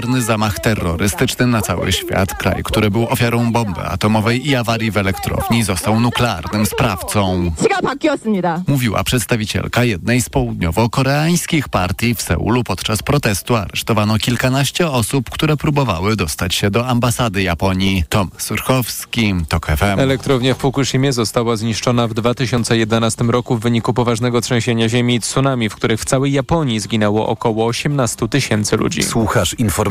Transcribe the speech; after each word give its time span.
nuklearny 0.00 0.22
zamach 0.22 0.58
terrorystyczny 0.58 1.46
na 1.46 1.62
cały 1.62 1.92
świat. 1.92 2.34
Kraj, 2.34 2.62
który 2.64 2.90
był 2.90 3.06
ofiarą 3.06 3.52
bomby 3.52 3.80
atomowej 3.80 4.48
i 4.48 4.56
awarii 4.56 4.90
w 4.90 4.96
elektrowni, 4.96 5.62
został 5.62 6.00
nuklearnym 6.00 6.66
sprawcą. 6.66 7.52
Mówiła 8.66 9.04
przedstawicielka 9.04 9.84
jednej 9.84 10.20
z 10.20 10.28
południowo-koreańskich 10.28 11.68
partii 11.68 12.14
w 12.14 12.22
Seulu 12.22 12.64
podczas 12.64 13.02
protestu. 13.02 13.56
Aresztowano 13.56 14.18
kilkanaście 14.18 14.88
osób, 14.88 15.30
które 15.30 15.56
próbowały 15.56 16.16
dostać 16.16 16.54
się 16.54 16.70
do 16.70 16.86
ambasady 16.86 17.42
Japonii. 17.42 18.04
Tom 18.08 18.30
Surchowski, 18.38 19.34
TOK 19.48 19.66
FM. 19.66 20.00
Elektrownia 20.00 20.54
w 20.54 20.58
Fukushimie 20.58 21.12
została 21.12 21.56
zniszczona 21.56 22.08
w 22.08 22.14
2011 22.14 23.24
roku 23.24 23.56
w 23.56 23.60
wyniku 23.60 23.94
poważnego 23.94 24.40
trzęsienia 24.40 24.88
ziemi 24.88 25.14
i 25.14 25.20
tsunami, 25.20 25.68
w 25.68 25.74
których 25.74 26.00
w 26.00 26.04
całej 26.04 26.32
Japonii 26.32 26.80
zginęło 26.80 27.28
około 27.28 27.66
18 27.66 28.28
tysięcy 28.28 28.76
ludzi. 28.76 29.02
Słuchasz 29.02 29.54
informacji 29.54 29.89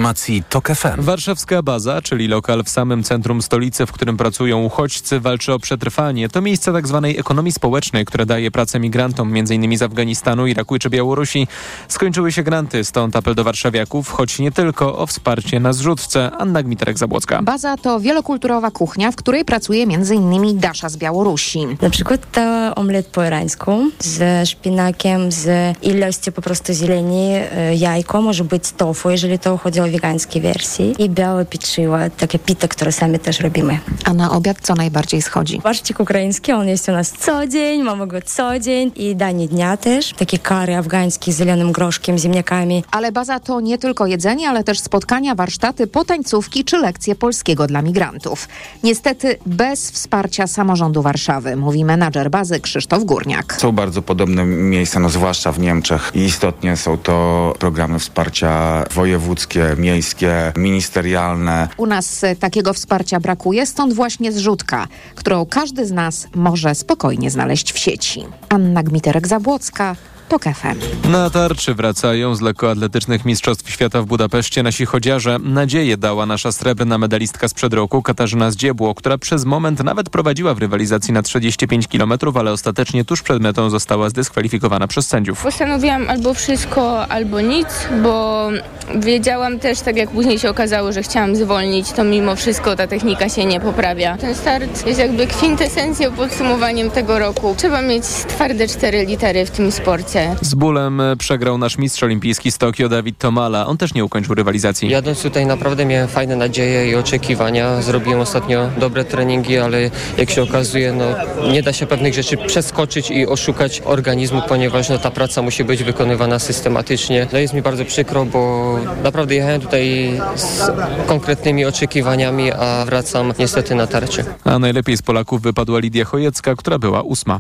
TOK 0.50 0.68
FM. 0.68 1.02
Warszawska 1.02 1.64
Baza, 1.64 2.02
czyli 2.02 2.28
lokal 2.28 2.64
w 2.64 2.70
samym 2.70 3.04
centrum 3.04 3.42
stolicy, 3.42 3.86
w 3.86 3.92
którym 3.92 4.18
pracują 4.18 4.64
uchodźcy, 4.64 5.20
walczy 5.20 5.54
o 5.54 5.60
przetrwanie. 5.60 6.30
To 6.30 6.42
miejsce 6.42 6.74
tzw. 6.74 7.02
Tak 7.04 7.20
ekonomii 7.20 7.52
społecznej, 7.52 8.06
które 8.06 8.26
daje 8.26 8.52
pracę 8.52 8.80
migrantom, 8.80 9.38
m.in. 9.38 9.78
z 9.78 9.82
Afganistanu, 9.82 10.48
Iraku 10.48 10.80
czy 10.80 10.90
Białorusi. 10.90 11.48
Skończyły 11.88 12.32
się 12.32 12.44
granty, 12.44 12.84
stąd 12.84 13.16
apel 13.16 13.36
do 13.36 13.44
warszawiaków, 13.44 14.10
choć 14.10 14.40
nie 14.40 14.52
tylko 14.52 14.98
o 14.98 15.08
wsparcie 15.08 15.60
na 15.60 15.74
zrzutce. 15.74 16.32
Anna 16.32 16.64
Gmiterek-Zabłocka. 16.64 17.44
Baza 17.44 17.78
to 17.78 18.00
wielokulturowa 18.00 18.72
kuchnia, 18.72 19.12
w 19.12 19.16
której 19.16 19.46
pracuje 19.46 19.84
m.in. 19.84 20.60
Dasza 20.60 20.90
z 20.90 20.98
Białorusi. 20.98 21.68
Na 21.82 21.90
przykład 21.90 22.32
to 22.32 22.76
omlet 22.76 23.08
po 23.08 23.26
irańsku 23.26 23.92
z 24.00 24.50
szpinakiem, 24.50 25.32
z 25.32 25.78
ilością 25.84 26.32
po 26.32 26.42
prostu 26.42 26.74
zieleni, 26.74 27.32
e, 27.34 27.76
jajko, 27.76 28.22
może 28.22 28.44
być 28.44 28.72
tofu, 28.72 29.10
jeżeli 29.10 29.40
to 29.40 29.58
chodzi 29.58 29.80
o 29.80 29.89
wegańskie 29.92 30.42
wersje 30.42 30.92
i 30.92 31.10
białe 31.10 31.46
pieczywo, 31.46 31.98
takie 32.18 32.40
pita, 32.40 32.68
które 32.68 32.92
sami 32.92 33.20
też 33.20 33.40
robimy. 33.40 33.80
A 34.06 34.14
na 34.14 34.32
obiad 34.32 34.58
co 34.62 34.76
najbardziej 34.76 35.22
schodzi? 35.22 35.60
Barszczyk 35.64 36.00
ukraiński, 36.00 36.52
on 36.52 36.68
jest 36.68 36.90
u 36.90 36.92
nas 36.92 37.12
co 37.20 37.48
dzień, 37.48 37.84
mamy 37.84 38.08
go 38.08 38.22
co 38.22 38.60
dzień 38.60 38.92
i 38.96 39.16
danie 39.16 39.48
dnia 39.48 39.78
też, 39.78 40.14
takie 40.14 40.40
kary 40.40 40.76
afgańskie 40.76 41.34
z 41.34 41.38
zielonym 41.38 41.72
groszkiem, 41.72 42.18
ziemniakami. 42.18 42.84
Ale 42.92 43.12
baza 43.12 43.40
to 43.40 43.62
nie 43.62 43.78
tylko 43.78 44.08
jedzenie, 44.08 44.50
ale 44.50 44.64
też 44.64 44.80
spotkania, 44.80 45.36
warsztaty, 45.36 45.88
potańcówki 45.88 46.64
czy 46.64 46.78
lekcje 46.78 47.16
polskiego 47.16 47.68
dla 47.68 47.82
migrantów. 47.82 48.48
Niestety 48.84 49.38
bez 49.46 49.92
wsparcia 49.92 50.48
samorządu 50.48 51.02
Warszawy, 51.02 51.56
mówi 51.56 51.86
menadżer 51.86 52.30
bazy 52.30 52.60
Krzysztof 52.60 53.04
Górniak. 53.04 53.56
Są 53.60 53.72
bardzo 53.72 54.02
podobne 54.02 54.46
miejsca, 54.46 55.00
no 55.00 55.10
zwłaszcza 55.10 55.52
w 55.52 55.60
Niemczech 55.60 56.12
i 56.16 56.20
istotnie 56.20 56.78
są 56.78 56.98
to 56.98 57.54
programy 57.60 58.00
wsparcia 58.00 58.84
wojewódzkie, 58.94 59.69
miejskie, 59.78 60.54
ministerialne. 60.58 61.68
U 61.78 61.86
nas 61.86 62.24
e, 62.24 62.36
takiego 62.36 62.74
wsparcia 62.74 63.20
brakuje, 63.20 63.66
stąd 63.66 63.94
właśnie 63.94 64.32
zrzutka, 64.32 64.88
którą 65.16 65.46
każdy 65.46 65.86
z 65.86 65.92
nas 65.92 66.28
może 66.36 66.76
spokojnie 66.76 67.32
znaleźć 67.32 67.72
w 67.72 67.78
sieci. 67.78 68.26
Anna 68.50 68.84
Gmiterek-Zabłocka, 68.84 69.96
TOK 70.30 70.44
FM. 70.44 71.10
Na 71.12 71.30
tarczy 71.30 71.74
wracają 71.74 72.36
z 72.36 72.42
lekkoatletycznych 72.42 73.26
Mistrzostw 73.26 73.70
Świata 73.72 74.02
w 74.02 74.06
Budapeszcie 74.06 74.64
nasi 74.64 74.86
chodziarze. 74.86 75.38
Nadzieję 75.44 75.98
dała 75.98 76.26
nasza 76.26 76.52
srebrna 76.52 76.98
medalistka 76.98 77.48
sprzed 77.48 77.74
roku 77.74 78.02
Katarzyna 78.02 78.52
Zdziebło, 78.52 78.96
która 78.96 79.18
przez 79.18 79.46
moment 79.46 79.84
nawet 79.84 80.10
prowadziła 80.10 80.54
w 80.54 80.58
rywalizacji 80.58 81.14
na 81.14 81.22
35 81.22 81.88
km, 81.88 82.14
ale 82.36 82.52
ostatecznie 82.52 83.06
tuż 83.06 83.22
przed 83.22 83.42
metą 83.42 83.70
została 83.70 84.10
zdyskwalifikowana 84.10 84.88
przez 84.88 85.08
sędziów. 85.08 85.44
Postanowiłam 85.44 86.10
albo 86.10 86.34
wszystko, 86.34 87.08
albo 87.08 87.42
nic, 87.42 87.68
bo 88.04 88.48
wiedziałam 88.96 89.60
też, 89.60 89.80
tak 89.80 89.98
jak 89.98 90.12
później 90.12 90.40
się 90.40 90.50
okazało, 90.50 90.92
że 90.92 91.04
chciałam 91.04 91.36
zwolnić, 91.36 91.92
to 91.92 92.04
mimo 92.04 92.36
wszystko 92.36 92.76
ta 92.76 92.88
technika 92.88 93.30
się 93.30 93.46
nie 93.46 93.60
poprawia. 93.60 94.18
Ten 94.18 94.36
start 94.36 94.88
jest 94.88 95.00
jakby 95.00 95.28
kwintesencją, 95.28 96.12
podsumowaniem 96.12 96.92
tego 96.92 97.20
roku. 97.20 97.56
Trzeba 97.58 97.82
mieć 97.82 98.04
twarde 98.04 98.68
cztery 98.68 99.06
litery 99.06 99.46
w 99.46 99.52
tym 99.52 99.72
sporcie. 99.72 100.19
Z 100.42 100.56
bólem 100.56 101.02
przegrał 101.18 101.58
nasz 101.58 101.78
mistrz 101.78 102.04
olimpijski 102.04 102.52
z 102.52 102.58
Tokio 102.58 102.90
Dawid 102.90 103.18
Tomala. 103.18 103.68
On 103.68 103.78
też 103.78 103.94
nie 103.94 104.06
ukończył 104.06 104.36
rywalizacji. 104.36 104.90
Jadąc 104.90 105.22
tutaj 105.22 105.46
naprawdę 105.46 105.86
miałem 105.86 106.08
fajne 106.08 106.36
nadzieje 106.36 106.90
i 106.92 106.96
oczekiwania. 106.96 107.82
Zrobiłem 107.82 108.20
ostatnio 108.20 108.70
dobre 108.78 109.06
treningi, 109.06 109.58
ale 109.58 109.92
jak 110.18 110.30
się 110.30 110.44
okazuje, 110.44 110.94
no, 110.94 111.06
nie 111.52 111.64
da 111.64 111.74
się 111.74 111.86
pewnych 111.86 112.14
rzeczy 112.14 112.38
przeskoczyć 112.38 113.12
i 113.12 113.28
oszukać 113.28 113.82
organizmu, 113.86 114.42
ponieważ 114.48 114.90
no, 114.90 114.98
ta 114.98 115.12
praca 115.12 115.42
musi 115.42 115.64
być 115.64 115.84
wykonywana 115.84 116.40
systematycznie. 116.40 117.28
No, 117.34 117.40
jest 117.40 117.54
mi 117.54 117.62
bardzo 117.62 117.86
przykro, 117.86 118.26
bo 118.26 118.76
naprawdę 119.04 119.36
jechałem 119.36 119.62
tutaj 119.62 120.14
z 120.36 120.72
konkretnymi 121.08 121.66
oczekiwaniami, 121.66 122.52
a 122.52 122.86
wracam 122.86 123.34
niestety 123.40 123.76
na 123.76 123.88
tarczy. 123.88 124.24
A 124.44 124.60
najlepiej 124.60 124.98
z 124.98 125.02
Polaków 125.02 125.42
wypadła 125.42 125.80
Lidia 125.80 126.06
Chojecka, 126.06 126.56
która 126.56 126.80
była 126.80 127.02
ósma. 127.02 127.40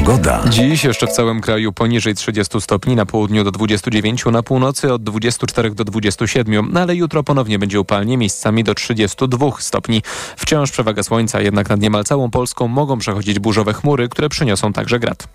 Pogoda. 0.00 0.42
Dziś 0.48 0.84
jeszcze 0.84 1.06
w 1.06 1.10
całym 1.10 1.40
kraju 1.40 1.72
poniżej 1.72 2.14
30 2.14 2.60
stopni, 2.60 2.96
na 2.96 3.06
południu 3.06 3.44
do 3.44 3.50
29, 3.50 4.24
na 4.24 4.42
północy 4.42 4.92
od 4.92 5.02
24 5.02 5.70
do 5.70 5.84
27, 5.84 6.68
no 6.72 6.80
ale 6.80 6.96
jutro 6.96 7.22
ponownie 7.22 7.58
będzie 7.58 7.80
upalnie, 7.80 8.16
miejscami 8.16 8.64
do 8.64 8.74
32 8.74 9.50
stopni. 9.58 10.02
Wciąż 10.36 10.70
przewaga 10.70 11.02
słońca, 11.02 11.40
jednak 11.40 11.68
nad 11.68 11.80
niemal 11.80 12.04
całą 12.04 12.30
Polską 12.30 12.68
mogą 12.68 12.98
przechodzić 12.98 13.38
burzowe 13.38 13.72
chmury, 13.72 14.08
które 14.08 14.28
przyniosą 14.28 14.72
także 14.72 14.98
grad. 14.98 15.28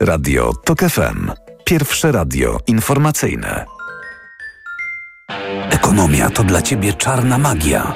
Radio 0.00 0.52
TOK 0.64 0.80
FM. 0.80 1.30
Pierwsze 1.64 2.12
radio 2.12 2.58
informacyjne. 2.66 3.64
Ekonomia 5.70 6.30
to 6.30 6.44
dla 6.44 6.62
Ciebie 6.62 6.92
czarna 6.92 7.38
magia. 7.38 7.94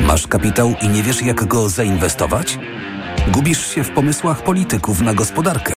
Masz 0.00 0.26
kapitał 0.26 0.74
i 0.82 0.88
nie 0.88 1.02
wiesz 1.02 1.22
jak 1.22 1.44
go 1.44 1.68
zainwestować? 1.68 2.58
Gubisz 3.28 3.74
się 3.74 3.84
w 3.84 3.90
pomysłach 3.90 4.42
polityków 4.42 5.00
na 5.00 5.14
gospodarkę. 5.14 5.72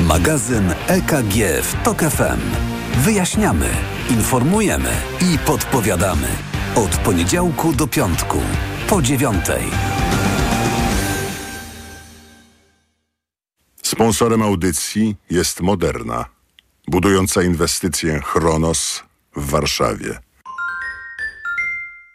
Magazyn 0.00 0.74
EKG 0.86 1.62
w 1.62 1.82
TOK 1.84 2.00
FM. 2.00 2.40
Wyjaśniamy, 2.96 3.68
informujemy 4.10 4.90
i 5.20 5.38
podpowiadamy. 5.38 6.28
Od 6.74 6.96
poniedziałku 6.96 7.72
do 7.72 7.86
piątku, 7.86 8.38
po 8.88 9.02
dziewiątej. 9.02 9.64
Sponsorem 13.82 14.42
audycji 14.42 15.16
jest 15.30 15.60
Moderna, 15.60 16.24
budująca 16.88 17.42
inwestycję 17.42 18.20
Chronos 18.20 19.02
w 19.36 19.50
Warszawie. 19.50 20.18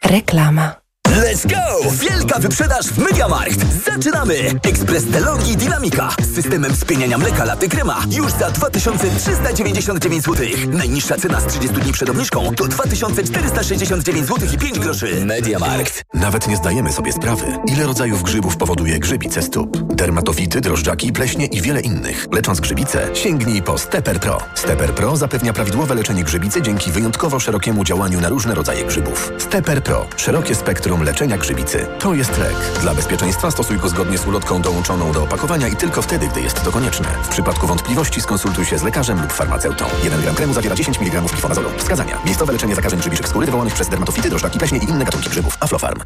Reklama. 0.04 0.81
Let's 1.12 1.46
go! 1.46 1.90
Wielka 1.90 2.38
wyprzedaż 2.38 2.86
w 2.86 2.98
MediaMarkt. 2.98 3.84
Zaczynamy! 3.84 4.34
Ekspres 4.62 5.04
Delonghi 5.04 5.56
Dynamika 5.56 6.08
z 6.22 6.34
systemem 6.34 6.76
spieniania 6.76 7.18
mleka 7.18 7.44
laty 7.44 7.68
krema 7.68 8.02
już 8.10 8.32
za 8.32 8.50
2399 8.50 10.24
zł. 10.24 10.46
Najniższa 10.68 11.16
cena 11.16 11.40
z 11.40 11.46
30 11.46 11.76
dni 11.76 11.92
przed 11.92 12.10
obniżką 12.10 12.54
to 12.54 12.68
2469 12.68 14.26
zł 14.26 14.48
i 14.54 14.58
5 14.58 14.78
groszy. 14.78 15.24
MediaMarkt. 15.26 16.02
Nawet 16.14 16.48
nie 16.48 16.56
zdajemy 16.56 16.92
sobie 16.92 17.12
sprawy, 17.12 17.44
ile 17.66 17.86
rodzajów 17.86 18.22
grzybów 18.22 18.56
powoduje 18.56 18.98
grzybice 18.98 19.42
stóp. 19.42 19.94
Dermatofity, 19.94 20.60
drożdżaki, 20.60 21.12
pleśnie 21.12 21.46
i 21.46 21.62
wiele 21.62 21.80
innych. 21.80 22.26
Lecząc 22.32 22.60
grzybice, 22.60 23.08
sięgnij 23.14 23.62
po 23.62 23.78
Steper 23.78 24.20
Pro. 24.20 24.38
Steper 24.54 24.94
Pro 24.94 25.16
zapewnia 25.16 25.52
prawidłowe 25.52 25.94
leczenie 25.94 26.24
grzybicy 26.24 26.62
dzięki 26.62 26.90
wyjątkowo 26.92 27.40
szerokiemu 27.40 27.84
działaniu 27.84 28.20
na 28.20 28.28
różne 28.28 28.54
rodzaje 28.54 28.84
grzybów. 28.84 29.32
Steper 29.38 29.82
Pro. 29.82 30.06
Szerokie 30.16 30.54
spektrum 30.54 31.01
leczenia 31.02 31.38
grzybicy. 31.38 31.86
To 31.98 32.14
jest 32.14 32.38
lek. 32.38 32.54
Dla 32.80 32.94
bezpieczeństwa 32.94 33.50
stosuj 33.50 33.78
go 33.78 33.88
zgodnie 33.88 34.18
z 34.18 34.26
ulotką 34.26 34.62
dołączoną 34.62 35.12
do 35.12 35.22
opakowania 35.22 35.68
i 35.68 35.76
tylko 35.76 36.02
wtedy, 36.02 36.28
gdy 36.28 36.40
jest 36.40 36.62
to 36.64 36.72
konieczne. 36.72 37.08
W 37.22 37.28
przypadku 37.28 37.66
wątpliwości 37.66 38.20
skonsultuj 38.20 38.64
się 38.64 38.78
z 38.78 38.82
lekarzem 38.82 39.22
lub 39.22 39.32
farmaceutą. 39.32 39.86
1 40.04 40.22
gram 40.22 40.34
kremu 40.34 40.54
zawiera 40.54 40.74
10 40.74 40.98
mg 40.98 41.20
glifonazolu. 41.20 41.68
Wskazania. 41.78 42.18
Miejscowe 42.26 42.52
leczenie 42.52 42.74
zakażeń 42.74 42.98
grzybiczych 42.98 43.28
skóry 43.28 43.46
wywołanych 43.46 43.74
przez 43.74 43.88
dermatofity, 43.88 44.28
drożdżaki, 44.28 44.58
pleśnie 44.58 44.78
i 44.78 44.90
inne 44.90 45.04
gatunki 45.04 45.30
grzybów. 45.30 45.56
Aflofarm. 45.60 46.00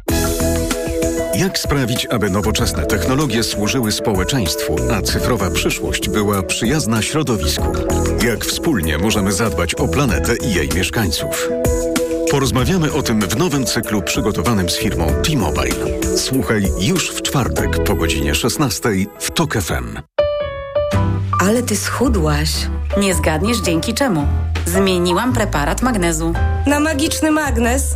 Jak 1.37 1.59
sprawić, 1.59 2.05
aby 2.05 2.29
nowoczesne 2.29 2.85
technologie 2.85 3.43
służyły 3.43 3.91
społeczeństwu, 3.91 4.75
a 4.91 5.01
cyfrowa 5.01 5.49
przyszłość 5.51 6.09
była 6.09 6.43
przyjazna 6.43 7.01
środowisku? 7.01 7.73
Jak 8.25 8.45
wspólnie 8.45 8.97
możemy 8.97 9.31
zadbać 9.31 9.75
o 9.75 9.87
planetę 9.87 10.35
i 10.35 10.53
jej 10.53 10.69
mieszkańców? 10.75 11.49
Porozmawiamy 12.31 12.93
o 12.93 13.01
tym 13.01 13.21
w 13.21 13.37
nowym 13.37 13.65
cyklu 13.65 14.01
przygotowanym 14.01 14.69
z 14.69 14.77
firmą 14.77 15.07
T-Mobile. 15.07 15.75
Słuchaj 16.17 16.63
już 16.79 17.09
w 17.11 17.21
czwartek 17.21 17.83
po 17.83 17.95
godzinie 17.95 18.35
16 18.35 18.89
w 19.19 19.31
TOK 19.31 19.53
FM. 19.53 19.99
Ale 21.41 21.63
ty 21.63 21.75
schudłaś. 21.75 22.49
Nie 22.97 23.15
zgadniesz 23.15 23.57
dzięki 23.57 23.93
czemu. 23.93 24.27
Zmieniłam 24.65 25.33
preparat 25.33 25.81
magnezu. 25.81 26.33
Na 26.65 26.79
magiczny 26.79 27.31
magnes? 27.31 27.95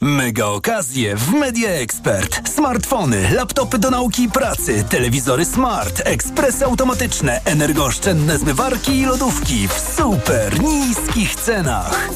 Mega 0.00 0.46
okazje 0.46 1.16
w 1.16 1.32
Media 1.32 1.70
Expert. 1.70 2.48
Smartfony, 2.48 3.30
laptopy 3.34 3.78
do 3.78 3.90
nauki 3.90 4.22
i 4.22 4.30
pracy, 4.30 4.84
telewizory 4.88 5.44
smart, 5.44 6.02
ekspresy 6.04 6.64
automatyczne, 6.64 7.40
energooszczędne 7.44 8.38
zmywarki 8.38 8.92
i 8.92 9.04
lodówki 9.04 9.68
w 9.68 9.94
super 9.96 10.62
niskich 10.62 11.34
cenach. 11.34 12.08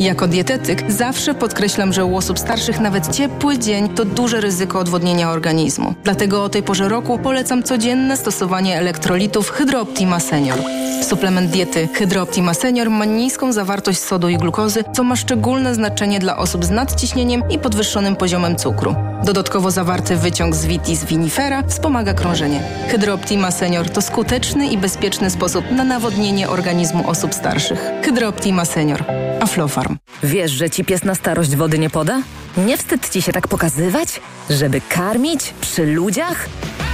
Jako 0.00 0.28
dietetyk 0.28 0.92
zawsze 0.92 1.34
podkreślam, 1.34 1.92
że 1.92 2.04
u 2.04 2.16
osób 2.16 2.38
starszych 2.38 2.80
nawet 2.80 3.16
ciepły 3.16 3.58
dzień 3.58 3.88
to 3.88 4.04
duże 4.04 4.40
ryzyko 4.40 4.78
odwodnienia 4.78 5.30
organizmu. 5.30 5.94
Dlatego 6.04 6.44
o 6.44 6.48
tej 6.48 6.62
porze 6.62 6.88
roku 6.88 7.18
polecam 7.18 7.62
codzienne 7.62 8.16
stosowanie 8.16 8.78
elektrolitów 8.78 9.50
Hydrooptima 9.50 10.20
Senior. 10.20 10.58
Suplement 11.02 11.50
diety 11.50 11.88
Hydrooptima 11.94 12.54
Senior 12.54 12.90
ma 12.90 13.04
niską 13.04 13.52
zawartość 13.52 13.98
sodu 13.98 14.28
i 14.28 14.36
glukozy, 14.36 14.84
co 14.92 15.04
ma 15.04 15.16
szczególne 15.16 15.74
znaczenie 15.74 16.18
dla 16.18 16.36
osób 16.36 16.64
z 16.64 16.70
nadciśnieniem 16.70 17.42
i 17.50 17.58
podwyższonym 17.58 18.16
poziomem 18.16 18.56
cukru. 18.56 18.94
Dodatkowo 19.24 19.70
zawarty 19.70 20.16
wyciąg 20.16 20.54
z 20.54 20.66
vitis 20.66 21.04
vinifera 21.04 21.62
wspomaga 21.62 22.14
krążenie. 22.14 22.62
Hydrooptima 22.88 23.50
Senior 23.50 23.90
to 23.90 24.02
skuteczny 24.02 24.66
i 24.68 24.78
bezpieczny 24.78 25.30
sposób 25.30 25.70
na 25.70 25.84
nawodnienie 25.84 26.48
organizmu 26.48 27.10
osób 27.10 27.34
starszych. 27.34 27.90
Hydrooptima 28.04 28.64
Senior. 28.64 29.04
Aflofarm. 29.40 29.96
Wiesz, 30.22 30.50
że 30.50 30.70
ci 30.70 30.84
pies 30.84 31.04
na 31.04 31.14
starość 31.14 31.56
wody 31.56 31.78
nie 31.78 31.90
poda? 31.90 32.22
Nie 32.56 32.76
wstyd 32.76 33.08
ci 33.10 33.22
się 33.22 33.32
tak 33.32 33.48
pokazywać? 33.48 34.20
Żeby 34.50 34.80
karmić? 34.80 35.54
Przy 35.60 35.86
ludziach? 35.86 36.48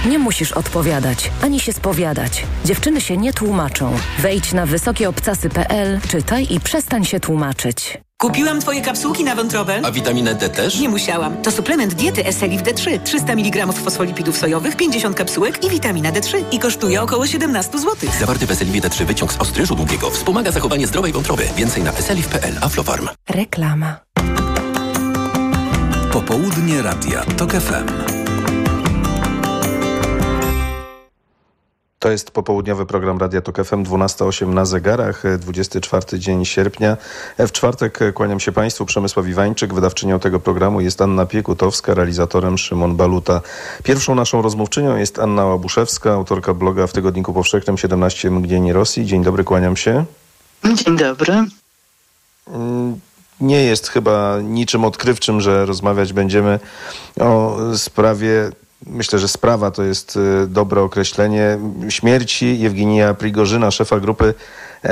Nie 0.09 0.19
musisz 0.19 0.51
odpowiadać, 0.51 1.31
ani 1.41 1.59
się 1.59 1.73
spowiadać. 1.73 2.45
Dziewczyny 2.65 3.01
się 3.01 3.17
nie 3.17 3.33
tłumaczą. 3.33 3.93
Wejdź 4.19 4.53
na 4.53 4.65
wysokieobcasy.pl, 4.65 5.99
czytaj 6.09 6.47
i 6.49 6.59
przestań 6.59 7.05
się 7.05 7.19
tłumaczyć. 7.19 7.97
Kupiłam 8.17 8.61
twoje 8.61 8.81
kapsułki 8.81 9.23
na 9.23 9.35
wątrobę. 9.35 9.81
A 9.83 9.91
witaminę 9.91 10.35
D 10.35 10.49
też? 10.49 10.79
Nie 10.79 10.89
musiałam. 10.89 11.37
To 11.41 11.51
suplement 11.51 11.93
diety 11.93 12.25
Eselif 12.25 12.61
D3. 12.61 12.99
300 13.03 13.33
mg 13.33 13.67
fosfolipidów 13.73 14.37
sojowych, 14.37 14.75
50 14.75 15.17
kapsułek 15.17 15.63
i 15.63 15.69
witamina 15.69 16.11
D3. 16.11 16.43
I 16.51 16.59
kosztuje 16.59 17.01
około 17.01 17.27
17 17.27 17.79
zł. 17.79 18.09
Zawarty 18.19 18.45
w 18.45 18.51
Eselifie 18.51 18.81
D3 18.81 19.05
wyciąg 19.05 19.33
z 19.33 19.37
ostryżu 19.37 19.75
długiego 19.75 20.09
wspomaga 20.09 20.51
zachowanie 20.51 20.87
zdrowej 20.87 21.11
wątroby. 21.13 21.43
Więcej 21.57 21.83
na 21.83 21.91
eselif.pl. 21.91 22.53
Aflofarm. 22.61 23.07
Reklama. 23.29 23.95
Popołudnie 26.13 26.81
Radia 26.81 27.23
TOK 27.37 27.51
FM. 27.51 27.87
To 31.99 32.11
jest 32.11 32.31
popołudniowy 32.31 32.85
program 32.85 33.17
Radia 33.17 33.41
Tok 33.41 33.63
FM 33.63 33.83
12.08 33.83 34.47
na 34.47 34.65
zegarach, 34.65 35.23
24 35.37 36.19
dzień 36.19 36.45
sierpnia. 36.45 36.97
W 37.39 37.51
czwartek 37.51 37.99
kłaniam 38.13 38.39
się 38.39 38.51
Państwu. 38.51 38.85
Przemysław 38.85 39.27
Iwańczyk, 39.27 39.73
wydawczynią 39.73 40.19
tego 40.19 40.39
programu 40.39 40.81
jest 40.81 41.01
Anna 41.01 41.25
Piekutowska, 41.25 41.93
realizatorem 41.93 42.57
Szymon 42.57 42.95
Baluta. 42.95 43.41
Pierwszą 43.83 44.15
naszą 44.15 44.41
rozmówczynią 44.41 44.97
jest 44.97 45.19
Anna 45.19 45.45
Łabuszewska, 45.45 46.13
autorka 46.13 46.53
bloga 46.53 46.87
w 46.87 46.93
Tygodniku 46.93 47.33
Powszechnym 47.33 47.77
17 47.77 48.31
mgnieni 48.31 48.73
Rosji. 48.73 49.05
Dzień 49.05 49.23
dobry, 49.23 49.43
kłaniam 49.43 49.77
się. 49.77 50.05
Dzień 50.75 50.97
dobry. 50.97 51.45
Nie 53.41 53.63
jest 53.63 53.87
chyba 53.87 54.39
niczym 54.43 54.85
odkrywczym, 54.85 55.41
że 55.41 55.65
rozmawiać 55.65 56.13
będziemy 56.13 56.59
o 57.19 57.57
sprawie 57.75 58.51
Myślę, 58.87 59.19
że 59.19 59.27
sprawa 59.27 59.71
to 59.71 59.83
jest 59.83 60.15
y, 60.15 60.47
dobre 60.47 60.81
określenie 60.81 61.57
śmierci 61.89 62.59
Jewgenija 62.59 63.13
Prigorzyna, 63.13 63.71
szefa 63.71 63.99
grupy 63.99 64.33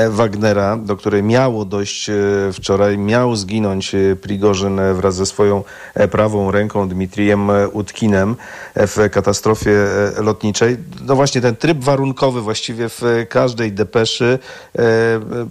Wagnera, 0.09 0.77
do 0.77 0.97
której 0.97 1.23
miało 1.23 1.65
dojść 1.65 2.09
e, 2.09 2.13
wczoraj, 2.53 2.97
miał 2.97 3.35
zginąć 3.35 3.95
e, 3.95 4.15
Prigorzyn 4.15 4.79
wraz 4.93 5.15
ze 5.15 5.25
swoją 5.25 5.63
prawą 6.11 6.51
ręką 6.51 6.89
Dmitrijem 6.89 7.49
Utkinem 7.71 8.35
w 8.75 9.09
katastrofie 9.11 9.71
lotniczej. 10.17 10.77
No 11.05 11.15
właśnie 11.15 11.41
ten 11.41 11.55
tryb 11.55 11.77
warunkowy 11.83 12.41
właściwie 12.41 12.89
w 12.89 13.25
każdej 13.29 13.71
depeszy 13.71 14.39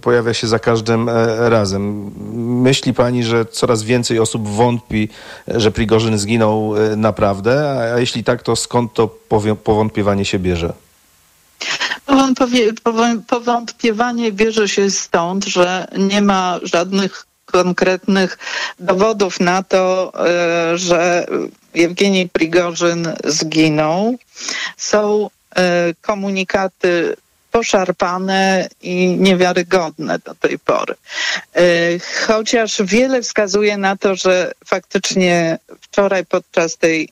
pojawia 0.01 0.33
się 0.33 0.47
za 0.47 0.59
każdym 0.59 1.09
razem. 1.39 2.11
Myśli 2.61 2.93
pani, 2.93 3.23
że 3.23 3.45
coraz 3.45 3.83
więcej 3.83 4.19
osób 4.19 4.47
wątpi, 4.47 5.09
że 5.47 5.71
Prigorzyn 5.71 6.17
zginął 6.17 6.73
naprawdę, 6.97 7.69
a 7.95 7.99
jeśli 7.99 8.23
tak, 8.23 8.43
to 8.43 8.55
skąd 8.55 8.93
to 8.93 9.07
powątpiewanie 9.63 10.25
się 10.25 10.39
bierze? 10.39 10.73
Powątpiewanie 13.27 14.31
bierze 14.31 14.67
się 14.67 14.89
stąd, 14.89 15.45
że 15.45 15.87
nie 15.97 16.21
ma 16.21 16.59
żadnych 16.63 17.25
konkretnych 17.45 18.37
dowodów 18.79 19.39
na 19.39 19.63
to, 19.63 20.11
e, 20.27 20.77
że 20.77 21.25
Jewgenij 21.73 22.29
Prigorzyn 22.29 23.13
zginął. 23.25 24.15
Są 24.77 25.29
e, 25.55 25.93
komunikaty 26.01 27.15
poszarpane 27.51 28.69
i 28.81 29.07
niewiarygodne 29.19 30.19
do 30.19 30.35
tej 30.35 30.59
pory. 30.59 30.95
E, 31.55 31.63
chociaż 32.27 32.81
wiele 32.83 33.21
wskazuje 33.21 33.77
na 33.77 33.97
to, 33.97 34.15
że 34.15 34.51
faktycznie 34.65 35.59
wczoraj 35.81 36.25
podczas 36.25 36.77
tej 36.77 37.09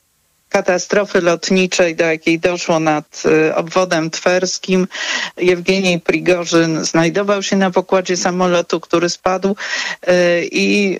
katastrofy 0.50 1.20
lotniczej, 1.20 1.96
do 1.96 2.04
jakiej 2.04 2.38
doszło 2.38 2.80
nad 2.80 3.22
y, 3.24 3.54
obwodem 3.54 4.10
twerskim. 4.10 4.88
Jewgenij 5.36 6.00
Prigorzyn 6.00 6.84
znajdował 6.84 7.42
się 7.42 7.56
na 7.56 7.70
pokładzie 7.70 8.16
samolotu, 8.16 8.80
który 8.80 9.08
spadł 9.08 9.48
y, 9.48 10.48
i 10.52 10.98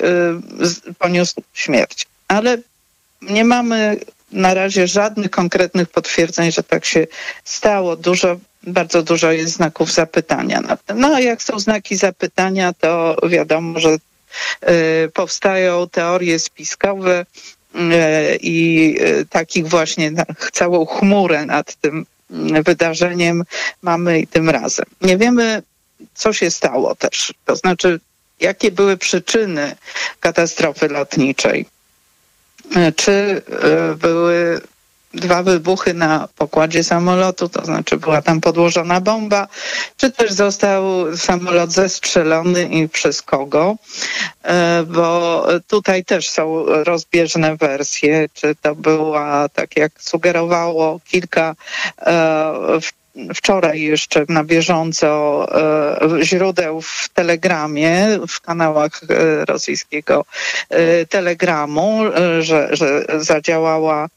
y, 0.91 0.95
poniósł 0.95 1.43
śmierć. 1.55 2.07
Ale 2.29 2.59
nie 3.23 3.45
mamy 3.45 3.97
na 4.33 4.55
razie 4.55 4.87
żadnych 4.87 5.31
konkretnych 5.31 5.89
potwierdzeń, 5.89 6.53
że 6.53 6.63
tak 6.63 6.85
się 6.85 7.07
stało. 7.45 7.97
Dużo, 7.97 8.37
bardzo 8.63 9.03
dużo 9.03 9.33
jest 9.33 9.53
znaków 9.53 9.93
zapytania 9.93 10.61
nad 10.61 10.85
tym. 10.85 11.01
No 11.01 11.15
a 11.15 11.21
jak 11.21 11.43
są 11.43 11.59
znaki 11.59 11.97
zapytania, 11.97 12.73
to 12.73 13.17
wiadomo, 13.29 13.81
że 13.81 13.97
powstają 15.15 15.89
teorie 15.89 16.39
spiskowe, 16.39 17.27
i 18.41 18.97
e, 19.01 19.25
takich 19.25 19.69
właśnie 19.69 20.13
całą 20.53 20.87
chmurę 20.87 21.47
nad 21.47 21.75
tym 21.75 22.07
mm, 22.31 22.63
wydarzeniem 22.63 23.45
mamy 23.83 24.21
i 24.21 24.27
tym 24.27 24.51
razem. 24.51 24.87
Nie 25.01 25.19
wiemy, 25.19 25.63
co 26.15 26.33
się 26.33 26.51
stało 26.51 26.95
też. 26.95 27.35
To 27.45 27.57
znaczy, 27.57 28.01
jakie 28.41 28.71
były 28.71 28.97
przyczyny 28.97 29.77
katastrofy 30.21 30.89
lotniczej. 30.89 31.67
E, 32.77 32.93
czy 32.93 33.43
były 33.97 34.61
dwa 35.15 35.43
wybuchy 35.43 35.95
na 35.95 36.29
pokładzie 36.37 36.85
samolotu, 36.85 37.49
to 37.49 37.65
znaczy 37.65 37.97
była 37.97 38.23
tam 38.23 38.41
podłożona 38.41 39.01
bomba, 39.01 39.49
czy 39.97 40.11
też 40.11 40.33
został 40.33 40.83
samolot 41.17 41.73
zestrzelony 41.73 42.65
i 42.65 42.89
przez 42.89 43.23
kogo, 43.23 43.77
e, 44.43 44.83
bo 44.87 45.47
tutaj 45.67 46.05
też 46.05 46.31
są 46.31 46.65
rozbieżne 46.67 47.57
wersje, 47.57 48.29
czy 48.35 48.55
to 48.63 48.75
była, 48.75 49.49
tak 49.49 49.77
jak 49.77 49.93
sugerowało 50.03 51.01
kilka 51.11 51.55
e, 51.99 52.81
wczoraj 53.35 53.81
jeszcze 53.81 54.25
na 54.29 54.45
bieżąco 54.45 55.47
e, 56.21 56.25
źródeł 56.25 56.81
w 56.81 57.09
Telegramie, 57.15 58.19
w 58.29 58.41
kanałach 58.41 59.01
e, 59.09 59.45
rosyjskiego 59.45 60.25
e, 60.69 61.07
Telegramu, 61.07 62.01
że, 62.41 62.69
że 62.73 63.05
zadziałała 63.19 64.09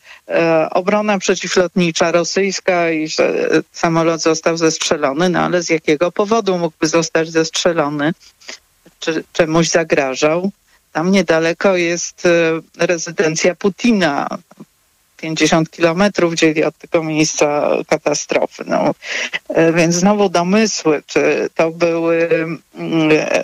obrona 0.72 1.20
przeciwlotnicza 1.20 2.12
rosyjska 2.12 2.92
i 2.92 3.08
że 3.08 3.50
samolot 3.72 4.22
został 4.22 4.58
zestrzelony, 4.58 5.30
no 5.30 5.40
ale 5.40 5.64
z 5.64 5.70
jakiego 5.70 6.12
powodu 6.12 6.58
mógłby 6.58 6.88
zostać 6.88 7.30
zestrzelony? 7.30 8.14
Czy 9.00 9.24
czemuś 9.34 9.70
zagrażał? 9.70 10.52
Tam 10.92 11.12
niedaleko 11.12 11.78
jest 11.78 12.28
rezydencja 12.78 13.56
Putina. 13.56 14.28
50 15.24 15.72
kilometrów 15.72 16.34
dzieli 16.34 16.64
od 16.64 16.78
tego 16.78 17.04
miejsca 17.04 17.70
katastrofy. 17.88 18.64
No, 18.68 18.92
e, 19.50 19.74
więc 19.74 19.96
znowu 19.96 20.30
domysły, 20.30 21.04
czy 21.06 21.50
to 21.56 21.72
były 21.72 22.30
mm, 22.76 23.12
e, 23.12 23.44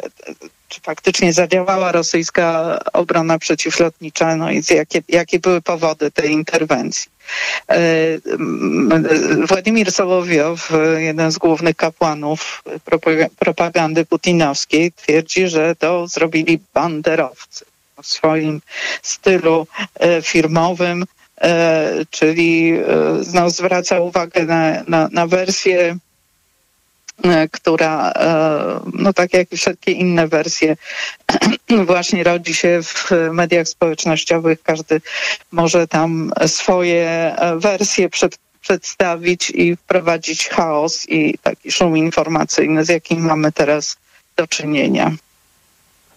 czy 0.67 0.81
faktycznie 0.81 1.33
zadziałała 1.33 1.91
rosyjska 1.91 2.79
obrona 2.93 3.39
przeciwlotnicza, 3.39 4.35
no 4.35 4.51
i 4.51 4.61
jakie, 4.69 5.01
jakie 5.07 5.39
były 5.39 5.61
powody 5.61 6.11
tej 6.11 6.31
interwencji. 6.31 7.11
E, 7.69 7.77
Władimir 9.47 9.91
Sołowiow, 9.91 10.71
jeden 10.97 11.31
z 11.31 11.37
głównych 11.37 11.75
kapłanów 11.75 12.63
propagandy 13.39 14.05
putinowskiej, 14.05 14.91
twierdzi, 14.91 15.47
że 15.47 15.75
to 15.75 16.07
zrobili 16.07 16.59
banderowcy 16.73 17.65
w 18.03 18.07
swoim 18.07 18.61
stylu 19.01 19.67
firmowym, 20.23 21.05
czyli 22.09 22.73
no, 23.33 23.49
zwraca 23.49 23.99
uwagę 23.99 24.45
na, 24.45 24.83
na, 24.87 25.09
na 25.11 25.27
wersję 25.27 25.97
która, 27.51 28.13
no 28.93 29.13
tak 29.13 29.33
jak 29.33 29.47
wszelkie 29.55 29.91
inne 29.91 30.27
wersje, 30.27 30.75
właśnie 31.87 32.23
rodzi 32.23 32.53
się 32.53 32.79
w 32.83 33.11
mediach 33.31 33.67
społecznościowych. 33.67 34.63
Każdy 34.63 35.01
może 35.51 35.87
tam 35.87 36.31
swoje 36.47 37.35
wersje 37.55 38.09
przed, 38.09 38.37
przedstawić 38.61 39.49
i 39.49 39.75
wprowadzić 39.75 40.49
chaos 40.49 41.09
i 41.09 41.37
taki 41.37 41.71
szum 41.71 41.97
informacyjny, 41.97 42.85
z 42.85 42.89
jakim 42.89 43.19
mamy 43.25 43.51
teraz 43.51 43.97
do 44.35 44.47
czynienia. 44.47 45.11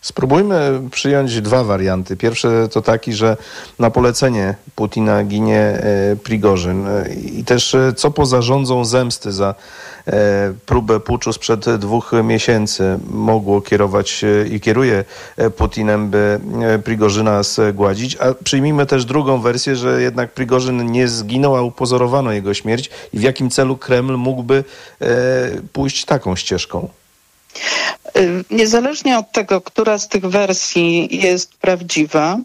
Spróbujmy 0.02 0.80
przyjąć 0.90 1.40
dwa 1.40 1.64
warianty. 1.64 2.16
Pierwszy 2.16 2.68
to 2.72 2.82
taki, 2.82 3.12
że 3.12 3.36
na 3.78 3.90
polecenie 3.90 4.54
Putina 4.74 5.24
ginie 5.24 5.58
e, 5.58 6.16
Prigorzyn 6.16 6.86
i 7.32 7.44
też 7.44 7.74
e, 7.74 7.92
co 7.92 8.10
poza 8.10 8.42
rządzą 8.42 8.84
zemsty 8.84 9.32
za 9.32 9.54
e, 10.06 10.12
próbę 10.66 11.00
puczu 11.00 11.32
sprzed 11.32 11.76
dwóch 11.76 12.12
miesięcy 12.24 12.98
mogło 13.10 13.60
kierować 13.60 14.24
i 14.50 14.60
kieruje 14.60 15.04
Putinem, 15.56 16.10
by 16.10 16.40
Prigorzyna 16.84 17.42
zgładzić. 17.42 18.16
A 18.16 18.34
przyjmijmy 18.44 18.86
też 18.86 19.04
drugą 19.04 19.40
wersję, 19.40 19.76
że 19.76 20.02
jednak 20.02 20.32
Prigorzyn 20.32 20.92
nie 20.92 21.08
zginął, 21.08 21.56
a 21.56 21.62
upozorowano 21.62 22.32
jego 22.32 22.54
śmierć 22.54 22.90
i 23.12 23.18
w 23.18 23.22
jakim 23.22 23.50
celu 23.50 23.76
Kreml 23.76 24.16
mógłby 24.16 24.64
pójść 25.72 26.04
taką 26.04 26.36
ścieżką. 26.36 26.88
Y, 28.16 28.44
niezależnie 28.50 29.18
od 29.18 29.32
tego, 29.32 29.60
która 29.60 29.98
z 29.98 30.08
tych 30.08 30.26
wersji 30.26 31.08
jest 31.22 31.54
prawdziwa, 31.54 32.38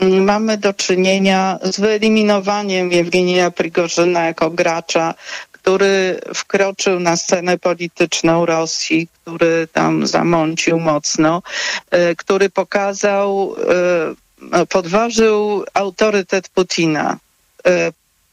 mm, 0.00 0.24
mamy 0.24 0.58
do 0.58 0.72
czynienia 0.74 1.58
z 1.62 1.80
wyeliminowaniem 1.80 2.92
Jewgenija 2.92 3.50
Prigorzyna 3.50 4.24
jako 4.24 4.50
gracza, 4.50 5.14
który 5.52 6.20
wkroczył 6.34 7.00
na 7.00 7.16
scenę 7.16 7.58
polityczną 7.58 8.46
Rosji, 8.46 9.08
który 9.22 9.68
tam 9.72 10.06
zamącił 10.06 10.80
mocno, 10.80 11.42
y, 11.94 12.16
który 12.16 12.50
pokazał, 12.50 13.54
y, 13.54 14.16
no, 14.40 14.66
podważył 14.66 15.64
autorytet 15.74 16.48
Putina, 16.48 17.18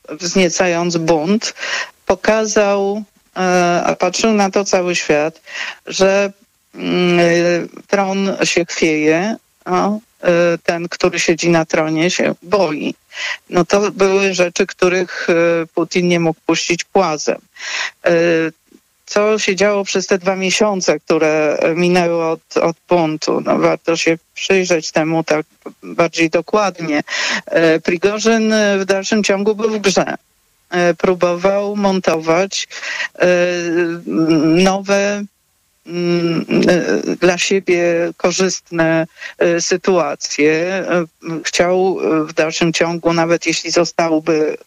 wzniecając 0.09 0.97
bunt, 0.97 1.53
pokazał 2.05 3.03
a 3.85 3.95
patrzył 3.95 4.33
na 4.33 4.51
to 4.51 4.65
cały 4.65 4.95
świat, 4.95 5.41
że 5.85 6.33
mm, 6.75 7.69
tron 7.87 8.37
się 8.43 8.65
chwieje, 8.65 9.35
a 9.65 9.89
e, 9.89 9.97
ten, 10.63 10.89
który 10.89 11.19
siedzi 11.19 11.49
na 11.49 11.65
tronie, 11.65 12.11
się 12.11 12.35
boi. 12.43 12.93
No 13.49 13.65
to 13.65 13.91
były 13.91 14.33
rzeczy, 14.33 14.67
których 14.67 15.27
e, 15.29 15.33
Putin 15.73 16.07
nie 16.07 16.19
mógł 16.19 16.39
puścić 16.45 16.83
płazem. 16.83 17.37
E, 18.05 18.11
co 19.05 19.39
się 19.39 19.55
działo 19.55 19.83
przez 19.83 20.07
te 20.07 20.17
dwa 20.17 20.35
miesiące, 20.35 20.99
które 20.99 21.57
minęły 21.75 22.25
od, 22.25 22.57
od 22.57 22.75
buntu? 22.89 23.41
No, 23.41 23.57
warto 23.57 23.97
się 23.97 24.17
przyjrzeć 24.33 24.91
temu 24.91 25.23
tak 25.23 25.45
bardziej 25.83 26.29
dokładnie. 26.29 27.01
Prigorzyn 27.83 28.53
w 28.79 28.85
dalszym 28.85 29.23
ciągu 29.23 29.55
był 29.55 29.69
w 29.69 29.79
grze. 29.79 30.15
E, 30.69 30.93
próbował 30.93 31.75
montować 31.75 32.67
e, 33.19 33.27
nowe 34.63 35.23
mm, 35.87 36.45
e, 36.67 37.15
dla 37.15 37.37
siebie 37.37 37.83
korzystne 38.17 39.07
sytuacje. 39.59 40.83
Chciał 41.43 41.97
w 42.27 42.33
dalszym 42.33 42.73
ciągu, 42.73 43.13
nawet 43.13 43.45
jeśli 43.45 43.71
zostałby 43.71 44.57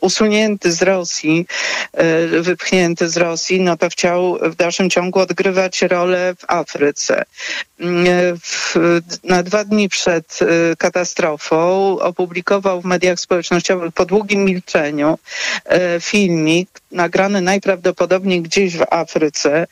usunięty 0.00 0.72
z 0.72 0.82
Rosji, 0.82 1.46
e, 1.92 2.26
wypchnięty 2.26 3.08
z 3.08 3.16
Rosji, 3.16 3.60
no 3.60 3.76
to 3.76 3.88
chciał 3.88 4.38
w 4.42 4.54
dalszym 4.54 4.90
ciągu 4.90 5.18
odgrywać 5.18 5.82
rolę 5.82 6.34
w 6.38 6.44
Afryce. 6.50 7.24
Mm, 7.80 8.06
e, 8.06 8.32
na 9.24 9.42
dwa 9.42 9.64
dni 9.64 9.88
przed 9.88 10.38
katastrofą 10.78 11.98
opublikował 11.98 12.80
w 12.80 12.84
mediach 12.84 13.20
społecznościowych 13.20 13.92
po 13.92 14.06
długim 14.06 14.44
milczeniu 14.44 15.18
filmik 16.00 16.80
nagrany 16.92 17.40
najprawdopodobniej 17.40 18.42
gdzieś 18.42 18.76
w 18.76 18.84
Afryce, 18.90 19.66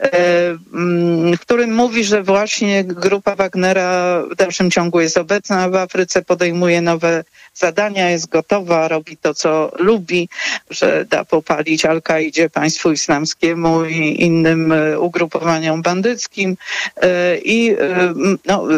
w 0.00 1.38
którym 1.40 1.74
mówi, 1.74 2.04
że 2.04 2.22
właśnie 2.22 2.84
grupa 2.84 3.36
Wagnera 3.36 4.22
w 4.30 4.34
dalszym 4.34 4.70
ciągu 4.70 5.00
jest 5.00 5.16
obecna 5.16 5.68
w 5.68 5.74
Afryce, 5.74 6.22
podejmuje 6.22 6.80
nowe 6.82 7.24
zadania, 7.54 8.10
jest 8.10 8.28
gotowa, 8.28 8.88
robi 8.88 9.16
to, 9.16 9.34
co 9.34 9.72
lubi, 9.78 10.28
że 10.70 11.04
da 11.04 11.24
popalić 11.24 11.84
Al-Kaidzie, 11.84 12.50
państwu 12.50 12.92
islamskiemu 12.92 13.84
i 13.84 14.22
innym 14.22 14.72
e, 14.72 15.00
ugrupowaniom 15.00 15.82
bandyckim. 15.82 16.56
E, 16.96 17.38
i 17.38 17.70
e, 17.70 18.14
no, 18.46 18.68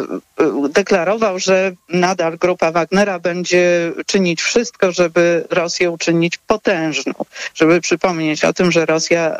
deklarował, 0.71 1.39
że 1.39 1.73
nadal 1.89 2.39
grupa 2.39 2.73
Wagnera 2.73 3.19
będzie 3.19 3.93
czynić 4.07 4.43
wszystko, 4.43 4.93
żeby 4.93 5.45
Rosję 5.51 5.91
uczynić 5.91 6.39
potężną, 6.39 7.13
żeby 7.55 7.81
przypomnieć 7.81 8.45
o 8.45 8.53
tym, 8.53 8.73
że 8.73 8.87
Rosja 8.87 9.37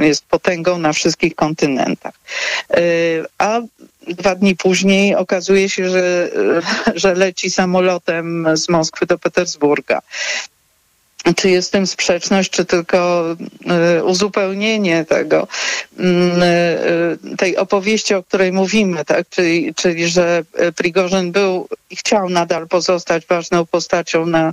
jest 0.00 0.26
potęgą 0.26 0.78
na 0.78 0.92
wszystkich 0.92 1.34
kontynentach. 1.34 2.14
A 3.38 3.60
dwa 4.08 4.34
dni 4.34 4.56
później 4.56 5.14
okazuje 5.14 5.68
się, 5.68 5.90
że, 5.90 6.30
że 6.94 7.14
leci 7.14 7.50
samolotem 7.50 8.46
z 8.54 8.68
Moskwy 8.68 9.06
do 9.06 9.18
Petersburga 9.18 10.00
czy 11.36 11.50
jest 11.50 11.68
w 11.68 11.72
tym 11.72 11.86
sprzeczność, 11.86 12.50
czy 12.50 12.64
tylko 12.64 13.26
y, 13.98 14.04
uzupełnienie 14.04 15.04
tego, 15.04 15.48
mm, 15.98 16.42
y, 16.42 17.36
tej 17.36 17.56
opowieści, 17.56 18.14
o 18.14 18.22
której 18.22 18.52
mówimy, 18.52 19.04
tak? 19.04 19.28
czyli, 19.30 19.74
czyli 19.74 20.08
że 20.08 20.42
Prigorzyn 20.76 21.32
był 21.32 21.68
i 21.90 21.96
chciał 21.96 22.28
nadal 22.28 22.68
pozostać 22.68 23.26
ważną 23.26 23.66
postacią 23.66 24.26
na, 24.26 24.52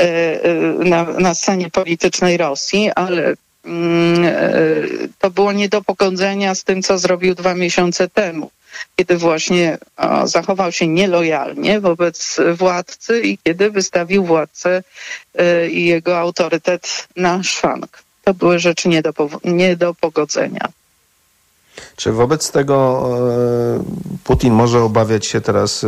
y, 0.00 0.84
na, 0.84 1.04
na 1.04 1.34
scenie 1.34 1.70
politycznej 1.70 2.36
Rosji, 2.36 2.90
ale 2.94 3.34
mm, 3.64 4.34
to 5.18 5.30
było 5.30 5.52
nie 5.52 5.68
do 5.68 5.82
pogodzenia 5.82 6.54
z 6.54 6.64
tym, 6.64 6.82
co 6.82 6.98
zrobił 6.98 7.34
dwa 7.34 7.54
miesiące 7.54 8.08
temu 8.08 8.50
kiedy 8.96 9.16
właśnie 9.16 9.78
zachował 10.24 10.72
się 10.72 10.86
nielojalnie 10.88 11.80
wobec 11.80 12.40
władcy 12.54 13.20
i 13.20 13.38
kiedy 13.38 13.70
wystawił 13.70 14.24
władcę 14.24 14.82
e, 15.34 15.68
i 15.68 15.86
jego 15.86 16.18
autorytet 16.18 17.08
na 17.16 17.42
szwank. 17.42 18.02
To 18.24 18.34
były 18.34 18.58
rzeczy 18.58 18.88
nie 18.88 19.02
do, 19.02 19.12
nie 19.44 19.76
do 19.76 19.94
pogodzenia. 19.94 20.68
Czy 21.96 22.12
wobec 22.12 22.50
tego 22.50 23.08
e, 23.78 23.82
Putin 24.24 24.54
może 24.54 24.82
obawiać 24.82 25.26
się 25.26 25.40
teraz 25.40 25.84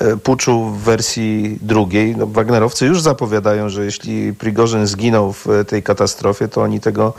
e, 0.00 0.16
puczu 0.16 0.64
w 0.64 0.78
wersji 0.78 1.58
drugiej? 1.62 2.16
No, 2.16 2.26
Wagnerowcy 2.26 2.86
już 2.86 3.00
zapowiadają, 3.00 3.68
że 3.68 3.84
jeśli 3.84 4.34
Prigorzyn 4.34 4.86
zginął 4.86 5.32
w 5.32 5.46
tej 5.68 5.82
katastrofie, 5.82 6.48
to 6.48 6.62
oni 6.62 6.80
tego 6.80 7.14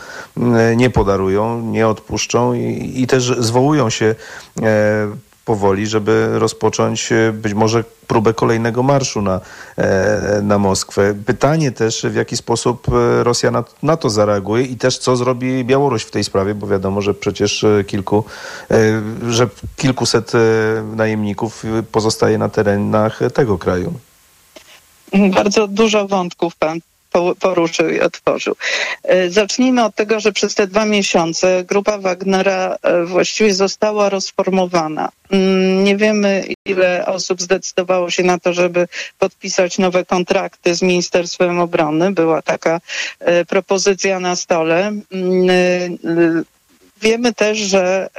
nie 0.76 0.90
podarują, 0.90 1.62
nie 1.62 1.88
odpuszczą 1.88 2.54
i, 2.54 2.94
i 2.96 3.08
też 3.08 3.24
zwołują 3.40 3.90
się 3.90 4.16
powoli, 5.46 5.88
żeby 5.88 6.40
rozpocząć 6.40 7.12
e, 7.12 7.32
być 7.32 7.54
może 7.54 7.84
próbę 8.08 8.34
kolejnego 8.34 8.84
marszu 8.84 9.22
na, 9.22 9.42
e, 9.78 10.42
na 10.44 10.58
Moskwę. 10.58 11.16
Pytanie 11.26 11.72
też, 11.72 12.06
w 12.10 12.16
jaki 12.16 12.38
sposób 12.38 12.88
e, 12.90 13.24
Rosja 13.24 13.52
na, 13.52 13.64
na 13.84 13.98
to 13.98 14.10
zareaguje 14.10 14.64
i 14.64 14.78
też 14.78 14.98
co 14.98 15.16
zrobi 15.16 15.66
Białoruś 15.66 16.04
w 16.04 16.12
tej 16.12 16.24
sprawie, 16.24 16.56
bo 16.56 16.68
wiadomo, 16.68 17.02
że 17.02 17.14
przecież 17.14 17.66
kilku, 17.88 18.24
że 19.30 19.48
kilkuset 19.78 20.32
najemników 20.96 21.64
pozostaje 21.92 22.38
na 22.38 22.50
terenach 22.50 23.20
tego 23.34 23.58
kraju. 23.58 23.94
Bardzo 25.34 25.68
dużo 25.68 26.08
wątków 26.08 26.56
pan 26.56 26.80
poruszył 27.40 27.90
i 27.90 28.00
otworzył. 28.00 28.56
E, 29.04 29.30
zacznijmy 29.30 29.86
od 29.86 29.96
tego, 29.96 30.20
że 30.20 30.32
przez 30.32 30.56
te 30.56 30.68
dwa 30.68 30.86
miesiące 30.86 31.64
grupa 31.64 31.98
Wagnera 31.98 32.78
e, 32.82 33.06
właściwie 33.06 33.54
została 33.54 34.10
rozformowana. 34.10 35.10
Mm, 35.32 35.84
nie 35.84 35.98
wiemy, 35.98 36.46
ile 36.66 37.06
osób 37.06 37.42
zdecydowało 37.42 38.10
się 38.10 38.24
na 38.24 38.40
to, 38.40 38.54
żeby 38.54 38.88
podpisać 39.20 39.78
nowe 39.78 40.06
kontrakty 40.06 40.76
z 40.76 40.82
Ministerstwem 40.82 41.60
Obrony. 41.60 42.12
Była 42.12 42.42
taka 42.42 42.82
e, 43.20 43.46
propozycja 43.46 44.20
na 44.20 44.36
stole. 44.36 44.92
Mm, 45.12 46.44
wiemy 47.02 47.34
też, 47.34 47.58
że 47.58 48.10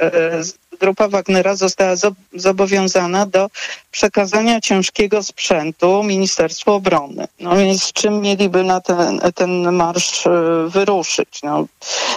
grupa 0.79 1.07
Wagnera 1.07 1.55
została 1.55 1.95
zobowiązana 2.33 3.25
do 3.25 3.49
przekazania 3.91 4.61
ciężkiego 4.61 5.23
sprzętu 5.23 6.03
Ministerstwu 6.03 6.71
Obrony. 6.71 7.27
No 7.39 7.55
więc 7.55 7.93
czym 7.93 8.21
mieliby 8.21 8.63
na 8.63 8.81
ten, 8.81 9.21
ten 9.35 9.71
marsz 9.71 10.23
wyruszyć? 10.67 11.39
No, 11.43 11.65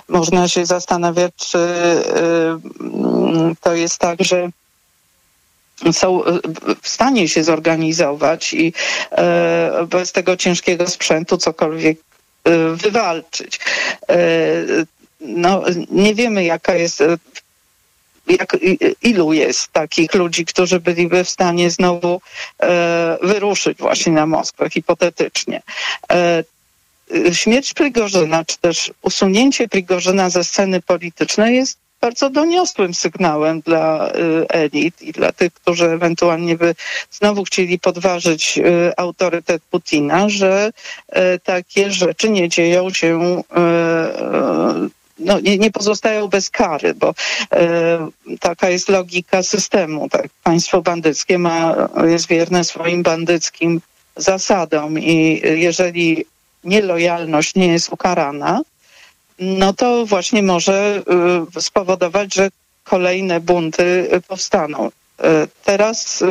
można 0.08 0.48
się 0.48 0.66
zastanawiać, 0.66 1.32
czy 1.36 1.58
to 3.60 3.74
jest 3.74 3.98
tak, 3.98 4.24
że 4.24 4.48
są 5.92 6.22
w 6.82 6.88
stanie 6.88 7.28
się 7.28 7.44
zorganizować 7.44 8.52
i 8.54 8.72
bez 9.88 10.12
tego 10.12 10.36
ciężkiego 10.36 10.88
sprzętu 10.88 11.38
cokolwiek 11.38 11.98
wywalczyć. 12.74 13.60
No, 15.20 15.62
nie 15.90 16.14
wiemy, 16.14 16.44
jaka 16.44 16.74
jest 16.74 17.02
jak, 18.28 18.56
ilu 19.02 19.32
jest 19.32 19.72
takich 19.72 20.14
ludzi, 20.14 20.44
którzy 20.44 20.80
byliby 20.80 21.24
w 21.24 21.28
stanie 21.28 21.70
znowu 21.70 22.20
e, 22.62 23.18
wyruszyć 23.22 23.78
właśnie 23.78 24.12
na 24.12 24.26
Moskwę, 24.26 24.70
hipotetycznie. 24.70 25.62
E, 26.12 26.44
śmierć 27.32 27.74
Prigorzyna, 27.74 28.44
czy 28.44 28.58
też 28.58 28.92
usunięcie 29.02 29.68
Prigorzyna 29.68 30.30
ze 30.30 30.44
sceny 30.44 30.82
politycznej 30.82 31.56
jest 31.56 31.78
bardzo 32.00 32.30
doniosłym 32.30 32.94
sygnałem 32.94 33.60
dla 33.60 34.12
elit 34.48 35.02
i 35.02 35.12
dla 35.12 35.32
tych, 35.32 35.52
którzy 35.52 35.90
ewentualnie 35.90 36.56
by 36.56 36.74
znowu 37.10 37.44
chcieli 37.44 37.78
podważyć 37.78 38.60
autorytet 38.96 39.62
Putina, 39.70 40.28
że 40.28 40.70
takie 41.44 41.90
rzeczy 41.90 42.30
nie 42.30 42.48
dzieją 42.48 42.90
się 42.90 43.42
no, 45.18 45.40
nie, 45.40 45.58
nie 45.58 45.70
pozostają 45.70 46.28
bez 46.28 46.50
kary, 46.50 46.94
bo 46.94 47.14
e, 47.52 48.08
taka 48.40 48.70
jest 48.70 48.88
logika 48.88 49.42
systemu. 49.42 50.08
Tak? 50.08 50.26
Państwo 50.42 50.82
bandyckie 50.82 51.38
ma, 51.38 51.88
jest 52.04 52.28
wierne 52.28 52.64
swoim 52.64 53.02
bandyckim 53.02 53.80
zasadom 54.16 54.98
i 54.98 55.42
jeżeli 55.44 56.24
nielojalność 56.64 57.54
nie 57.54 57.68
jest 57.68 57.92
ukarana, 57.92 58.60
no 59.38 59.72
to 59.72 60.06
właśnie 60.06 60.42
może 60.42 61.02
y, 61.56 61.62
spowodować, 61.62 62.34
że 62.34 62.48
kolejne 62.84 63.40
bunty 63.40 64.08
powstaną. 64.28 64.86
Y, 64.86 64.90
teraz 65.64 66.24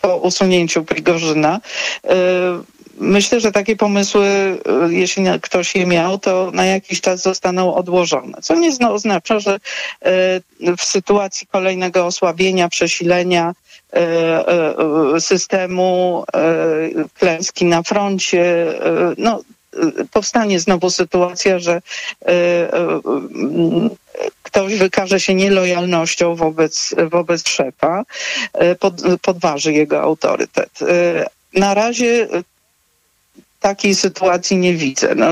po 0.00 0.16
usunięciu 0.16 0.84
Prigorzyna 0.84 1.60
myślę, 3.00 3.40
że 3.40 3.52
takie 3.52 3.76
pomysły, 3.76 4.58
jeśli 4.88 5.24
ktoś 5.42 5.74
je 5.74 5.86
miał, 5.86 6.18
to 6.18 6.50
na 6.54 6.64
jakiś 6.64 7.00
czas 7.00 7.22
zostaną 7.22 7.74
odłożone. 7.74 8.38
Co 8.42 8.54
nie 8.54 8.70
oznacza, 8.90 9.40
że 9.40 9.58
w 10.78 10.82
sytuacji 10.82 11.46
kolejnego 11.46 12.06
osłabienia, 12.06 12.68
przesilenia 12.68 13.54
systemu, 15.18 16.24
klęski 17.14 17.64
na 17.64 17.82
froncie, 17.82 18.74
no, 19.18 19.40
powstanie 20.12 20.60
znowu 20.60 20.90
sytuacja, 20.90 21.58
że 21.58 21.82
ktoś 24.42 24.74
wykaże 24.74 25.20
się 25.20 25.34
nielojalnością 25.34 26.34
wobec, 26.34 26.94
wobec 27.10 27.48
szefa, 27.48 28.04
pod, 28.80 28.94
podważy 29.22 29.72
jego 29.72 30.00
autorytet. 30.02 30.70
Na 31.54 31.74
razie 31.74 32.28
takiej 33.60 33.94
sytuacji 33.94 34.56
nie 34.56 34.74
widzę. 34.74 35.14
No, 35.14 35.26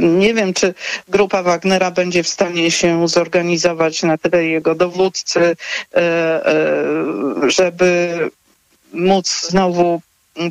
nie 0.00 0.34
wiem, 0.34 0.54
czy 0.54 0.74
grupa 1.08 1.42
Wagnera 1.42 1.90
będzie 1.90 2.22
w 2.22 2.28
stanie 2.28 2.70
się 2.70 3.08
zorganizować 3.08 4.02
na 4.02 4.18
tyle 4.18 4.44
jego 4.44 4.74
dowódcy, 4.74 5.56
żeby 7.48 8.18
móc 8.92 9.46
znowu 9.48 10.00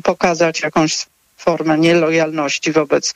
pokazać 0.02 0.60
jakąś 0.60 1.06
formę 1.36 1.78
nielojalności 1.78 2.72
wobec, 2.72 3.14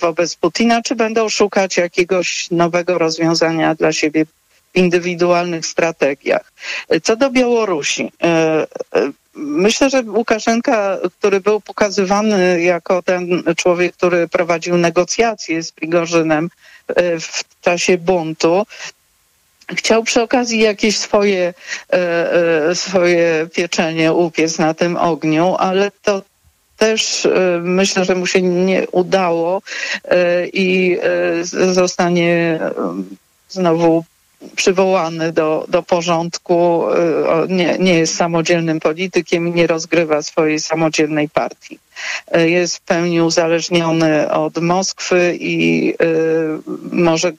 wobec 0.00 0.36
Putina, 0.36 0.82
czy 0.82 0.94
będą 0.94 1.28
szukać 1.28 1.76
jakiegoś 1.76 2.50
nowego 2.50 2.98
rozwiązania 2.98 3.74
dla 3.74 3.92
siebie 3.92 4.26
indywidualnych 4.74 5.66
strategiach. 5.66 6.52
Co 7.02 7.16
do 7.16 7.30
Białorusi, 7.30 8.12
e, 8.22 8.26
e, 8.94 9.12
Myślę, 9.40 9.90
że 9.90 10.02
Łukaszenka, 10.02 10.98
który 11.18 11.40
był 11.40 11.60
pokazywany 11.60 12.62
jako 12.62 13.02
ten 13.02 13.42
człowiek, 13.56 13.96
który 13.96 14.28
prowadził 14.28 14.76
negocjacje 14.76 15.62
z 15.62 15.72
Prigorzynem 15.72 16.50
w 17.20 17.60
czasie 17.60 17.98
buntu, 17.98 18.66
chciał 19.70 20.02
przy 20.02 20.22
okazji 20.22 20.60
jakieś 20.60 20.98
swoje, 20.98 21.54
swoje 22.74 23.48
pieczenie 23.54 24.12
upiec 24.12 24.58
na 24.58 24.74
tym 24.74 24.96
ogniu, 24.96 25.56
ale 25.58 25.90
to 26.02 26.22
też 26.78 27.26
e, 27.26 27.60
myślę, 27.62 28.04
że 28.04 28.14
mu 28.14 28.26
się 28.26 28.42
nie 28.42 28.86
udało 28.92 29.62
e, 30.04 30.46
i 30.46 30.98
e, 31.02 31.44
zostanie 31.74 32.60
znowu 33.48 34.04
przywołany 34.56 35.32
do, 35.32 35.64
do 35.68 35.82
porządku, 35.82 36.84
nie, 37.48 37.78
nie 37.78 37.94
jest 37.94 38.16
samodzielnym 38.16 38.80
politykiem 38.80 39.48
i 39.48 39.52
nie 39.52 39.66
rozgrywa 39.66 40.22
swojej 40.22 40.60
samodzielnej 40.60 41.28
partii. 41.28 41.78
Jest 42.34 42.76
w 42.76 42.80
pełni 42.80 43.20
uzależniony 43.20 44.30
od 44.30 44.58
Moskwy 44.58 45.36
i 45.40 45.94
może 46.92 47.32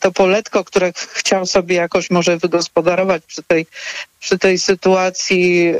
to 0.00 0.12
poletko, 0.12 0.64
które 0.64 0.92
chciał 0.94 1.46
sobie 1.46 1.76
jakoś 1.76 2.10
może 2.10 2.36
wygospodarować 2.36 3.22
przy 3.26 3.42
tej, 3.42 3.66
przy 4.20 4.38
tej 4.38 4.58
sytuacji, 4.58 5.74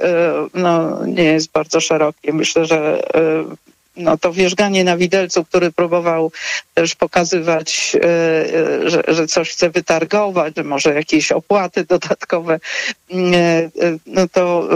no, 0.54 1.06
nie 1.06 1.24
jest 1.24 1.50
bardzo 1.50 1.80
szerokie. 1.80 2.32
Myślę, 2.32 2.66
że 2.66 3.02
no, 3.98 4.18
to 4.18 4.32
wierzganie 4.32 4.84
na 4.84 4.96
widelcu, 4.96 5.44
który 5.44 5.72
próbował 5.72 6.32
też 6.74 6.94
pokazywać, 6.94 7.96
e, 7.96 8.90
że, 8.90 9.02
że 9.08 9.26
coś 9.26 9.50
chce 9.50 9.70
wytargować, 9.70 10.54
że 10.56 10.64
może 10.64 10.94
jakieś 10.94 11.32
opłaty 11.32 11.84
dodatkowe, 11.84 12.60
no 14.06 14.28
to 14.32 14.68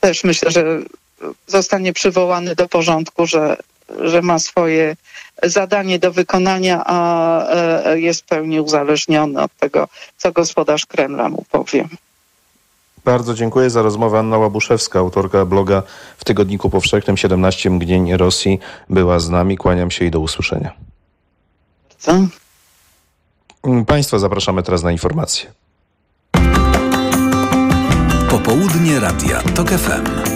też 0.00 0.24
myślę, 0.24 0.50
że 0.50 0.64
zostanie 1.46 1.92
przywołany 1.92 2.54
do 2.54 2.68
porządku, 2.68 3.26
że, 3.26 3.56
że 4.00 4.22
ma 4.22 4.38
swoje 4.38 4.96
zadanie 5.42 5.98
do 5.98 6.12
wykonania, 6.12 6.82
a 6.86 7.48
e, 7.84 8.00
jest 8.00 8.20
w 8.20 8.24
pełni 8.24 8.60
uzależniony 8.60 9.42
od 9.42 9.56
tego, 9.56 9.88
co 10.16 10.32
gospodarz 10.32 10.86
Kremla 10.86 11.28
mu 11.28 11.44
powie. 11.50 11.88
Bardzo 13.06 13.34
dziękuję 13.34 13.70
za 13.70 13.82
rozmowę. 13.82 14.18
Anna 14.18 14.38
Łabuszewska, 14.38 14.98
autorka 14.98 15.44
bloga 15.44 15.82
w 16.16 16.24
Tygodniku 16.24 16.70
Powszechnym 16.70 17.16
17 17.16 17.70
Mgnień 17.70 18.16
Rosji, 18.16 18.58
była 18.90 19.18
z 19.18 19.28
nami. 19.30 19.56
Kłaniam 19.56 19.90
się 19.90 20.04
i 20.04 20.10
do 20.10 20.20
usłyszenia. 20.20 20.72
Co? 21.98 22.12
Państwa 23.86 24.18
zapraszamy 24.18 24.62
teraz 24.62 24.82
na 24.82 24.92
informacje. 24.92 25.52
Popołudnie 28.30 29.00
Radia 29.00 29.42
TOK 29.42 29.68
FM. 29.68 30.35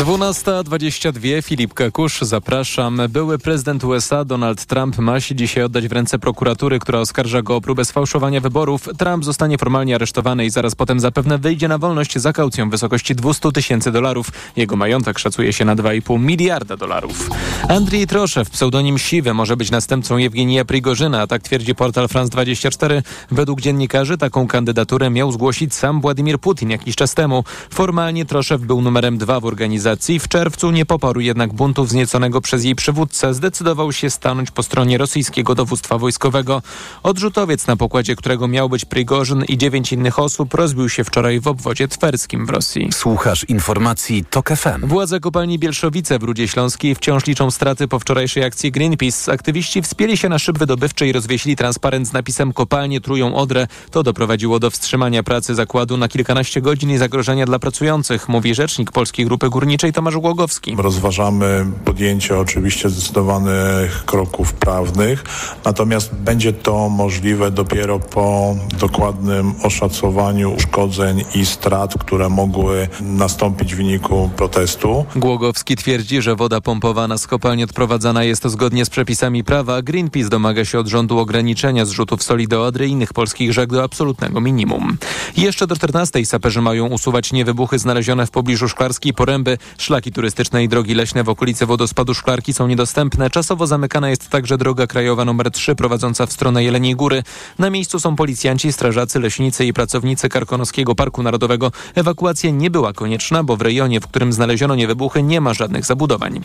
12.22 0.00 1.42
Filip 1.42 1.74
Kakusz, 1.74 2.20
zapraszam. 2.20 3.00
Były 3.08 3.38
prezydent 3.38 3.84
USA 3.84 4.24
Donald 4.24 4.66
Trump 4.66 4.98
ma 4.98 5.20
się 5.20 5.34
dzisiaj 5.34 5.64
oddać 5.64 5.88
w 5.88 5.92
ręce 5.92 6.18
prokuratury, 6.18 6.78
która 6.78 6.98
oskarża 6.98 7.42
go 7.42 7.56
o 7.56 7.60
próbę 7.60 7.84
sfałszowania 7.84 8.40
wyborów. 8.40 8.88
Trump 8.98 9.24
zostanie 9.24 9.58
formalnie 9.58 9.94
aresztowany 9.94 10.44
i 10.44 10.50
zaraz 10.50 10.74
potem 10.74 11.00
zapewne 11.00 11.38
wyjdzie 11.38 11.68
na 11.68 11.78
wolność 11.78 12.18
za 12.18 12.32
kaucją 12.32 12.68
w 12.68 12.70
wysokości 12.70 13.14
200 13.14 13.52
tysięcy 13.52 13.92
dolarów. 13.92 14.26
Jego 14.56 14.76
majątek 14.76 15.18
szacuje 15.18 15.52
się 15.52 15.64
na 15.64 15.76
2,5 15.76 16.20
miliarda 16.20 16.76
dolarów. 16.76 17.30
Andrii 17.68 18.06
Troszew, 18.06 18.50
pseudonim 18.50 18.98
Siwy, 18.98 19.34
może 19.34 19.56
być 19.56 19.70
następcą 19.70 20.16
Jewgenija 20.16 20.64
Prigorzyna, 20.64 21.26
tak 21.26 21.42
twierdzi 21.42 21.74
portal 21.74 22.08
France 22.08 22.30
24. 22.30 23.02
Według 23.30 23.60
dziennikarzy 23.60 24.18
taką 24.18 24.46
kandydaturę 24.46 25.10
miał 25.10 25.32
zgłosić 25.32 25.74
sam 25.74 26.00
Władimir 26.00 26.38
Putin 26.38 26.70
jakiś 26.70 26.96
czas 26.96 27.14
temu. 27.14 27.44
Formalnie 27.70 28.24
Troszew 28.24 28.60
był 28.60 28.82
numerem 28.82 29.18
dwa 29.18 29.40
w 29.40 29.44
organizacji 29.44 29.89
mobilizacji. 29.90 30.20
W 30.20 30.28
czerwcu 30.28 30.70
nie 30.70 30.86
poparł 30.86 31.20
jednak 31.20 31.52
buntu 31.52 31.84
wznieconego 31.84 32.40
przez 32.40 32.64
jej 32.64 32.74
przywódcę. 32.74 33.34
Zdecydował 33.34 33.92
się 33.92 34.10
stanąć 34.10 34.50
po 34.50 34.62
stronie 34.62 34.98
rosyjskiego 34.98 35.54
dowództwa 35.54 35.98
wojskowego. 35.98 36.62
Odrzutowiec, 37.02 37.66
na 37.66 37.76
pokładzie 37.76 38.16
którego 38.16 38.48
miał 38.48 38.68
być 38.68 38.84
Prigorzyn 38.84 39.44
i 39.48 39.58
dziewięć 39.58 39.92
innych 39.92 40.18
osób, 40.18 40.54
rozbił 40.54 40.88
się 40.88 41.04
wczoraj 41.04 41.40
w 41.40 41.48
obwodzie 41.48 41.88
twerskim 41.88 42.46
w 42.46 42.50
Rosji. 42.50 42.88
Słuchasz 42.92 43.44
informacji 43.44 44.24
TOK 44.30 44.50
FM. 44.50 44.86
Władze 44.86 45.20
kopalni 45.20 45.58
Bielszowice 45.58 46.18
w 46.18 46.22
Rudzie 46.22 46.48
Śląskiej 46.48 46.94
wciąż 46.94 47.26
liczą 47.26 47.50
straty 47.50 47.88
po 47.88 47.98
wczorajszej 47.98 48.44
akcji 48.44 48.72
Greenpeace. 48.72 49.32
Aktywiści 49.32 49.82
wspięli 49.82 50.16
się 50.16 50.28
na 50.28 50.38
szyb 50.38 50.58
wydobywczy 50.58 51.06
i 51.06 51.12
rozwiesili 51.12 51.56
transparent 51.56 52.08
z 52.08 52.12
napisem 52.12 52.52
Kopalnie 52.52 53.00
trują 53.00 53.34
Odrę. 53.34 53.66
To 53.90 54.02
doprowadziło 54.02 54.58
do 54.58 54.70
wstrzymania 54.70 55.22
pracy 55.22 55.54
zakładu 55.54 55.96
na 55.96 56.08
kilkanaście 56.08 56.60
godzin 56.60 56.90
i 56.90 56.98
zagrożenia 56.98 57.46
dla 57.46 57.58
pracujących, 57.58 58.28
mówi 58.28 58.54
rzecznik 58.54 58.92
Polskiej 58.92 59.26
Grupy 59.26 59.50
Górniczej 59.50 59.79
Tomasz 59.94 60.16
Głogowski. 60.16 60.76
Rozważamy 60.78 61.66
podjęcie 61.84 62.38
oczywiście 62.38 62.90
zdecydowanych 62.90 64.04
kroków 64.04 64.52
prawnych, 64.52 65.24
natomiast 65.64 66.14
będzie 66.14 66.52
to 66.52 66.88
możliwe 66.88 67.50
dopiero 67.50 67.98
po 67.98 68.56
dokładnym 68.80 69.54
oszacowaniu 69.62 70.54
uszkodzeń 70.54 71.24
i 71.34 71.46
strat, 71.46 71.94
które 71.98 72.28
mogły 72.28 72.88
nastąpić 73.00 73.74
w 73.74 73.76
wyniku 73.76 74.30
protestu. 74.36 75.04
Głogowski 75.16 75.76
twierdzi, 75.76 76.22
że 76.22 76.36
woda 76.36 76.60
pompowana 76.60 77.18
z 77.18 77.26
kopalni 77.26 77.64
odprowadzana 77.64 78.24
jest 78.24 78.48
zgodnie 78.48 78.84
z 78.84 78.90
przepisami 78.90 79.44
prawa. 79.44 79.82
Greenpeace 79.82 80.28
domaga 80.28 80.64
się 80.64 80.78
od 80.78 80.86
rządu 80.86 81.18
ograniczenia 81.18 81.84
zrzutów 81.84 82.22
soli 82.22 82.48
do 82.48 82.64
Odry 82.64 82.88
i 82.88 82.90
innych 82.90 83.12
polskich 83.12 83.52
rzek 83.52 83.70
do 83.70 83.82
absolutnego 83.82 84.40
minimum. 84.40 84.98
Jeszcze 85.36 85.66
do 85.66 85.76
14 85.76 86.26
saperzy 86.26 86.60
mają 86.60 86.86
usuwać 86.86 87.32
niewybuchy 87.32 87.78
znalezione 87.78 88.26
w 88.26 88.30
pobliżu 88.30 88.68
Szklarskiej 88.68 89.14
Poręby. 89.14 89.58
Szlaki 89.78 90.12
turystyczne 90.12 90.64
i 90.64 90.68
drogi 90.68 90.94
leśne 90.94 91.24
w 91.24 91.28
okolicy 91.28 91.66
wodospadu 91.66 92.14
Szklarki 92.14 92.52
są 92.52 92.66
niedostępne. 92.66 93.30
Czasowo 93.30 93.66
zamykana 93.66 94.10
jest 94.10 94.28
także 94.28 94.58
droga 94.58 94.86
krajowa 94.86 95.22
nr 95.22 95.50
3 95.50 95.74
prowadząca 95.74 96.26
w 96.26 96.32
stronę 96.32 96.64
Jeleniej 96.64 96.94
Góry. 96.94 97.22
Na 97.58 97.70
miejscu 97.70 98.00
są 98.00 98.16
policjanci, 98.16 98.72
strażacy, 98.72 99.20
leśnicy 99.20 99.66
i 99.66 99.72
pracownicy 99.72 100.28
Karkonoskiego 100.28 100.94
Parku 100.94 101.22
Narodowego. 101.22 101.72
Ewakuacja 101.94 102.50
nie 102.50 102.70
była 102.70 102.92
konieczna, 102.92 103.42
bo 103.42 103.56
w 103.56 103.62
rejonie, 103.62 104.00
w 104.00 104.06
którym 104.06 104.32
znaleziono 104.32 104.74
niewybuchy 104.74 105.22
nie 105.22 105.40
ma 105.40 105.54
żadnych 105.54 105.84
zabudowań. 105.84 106.40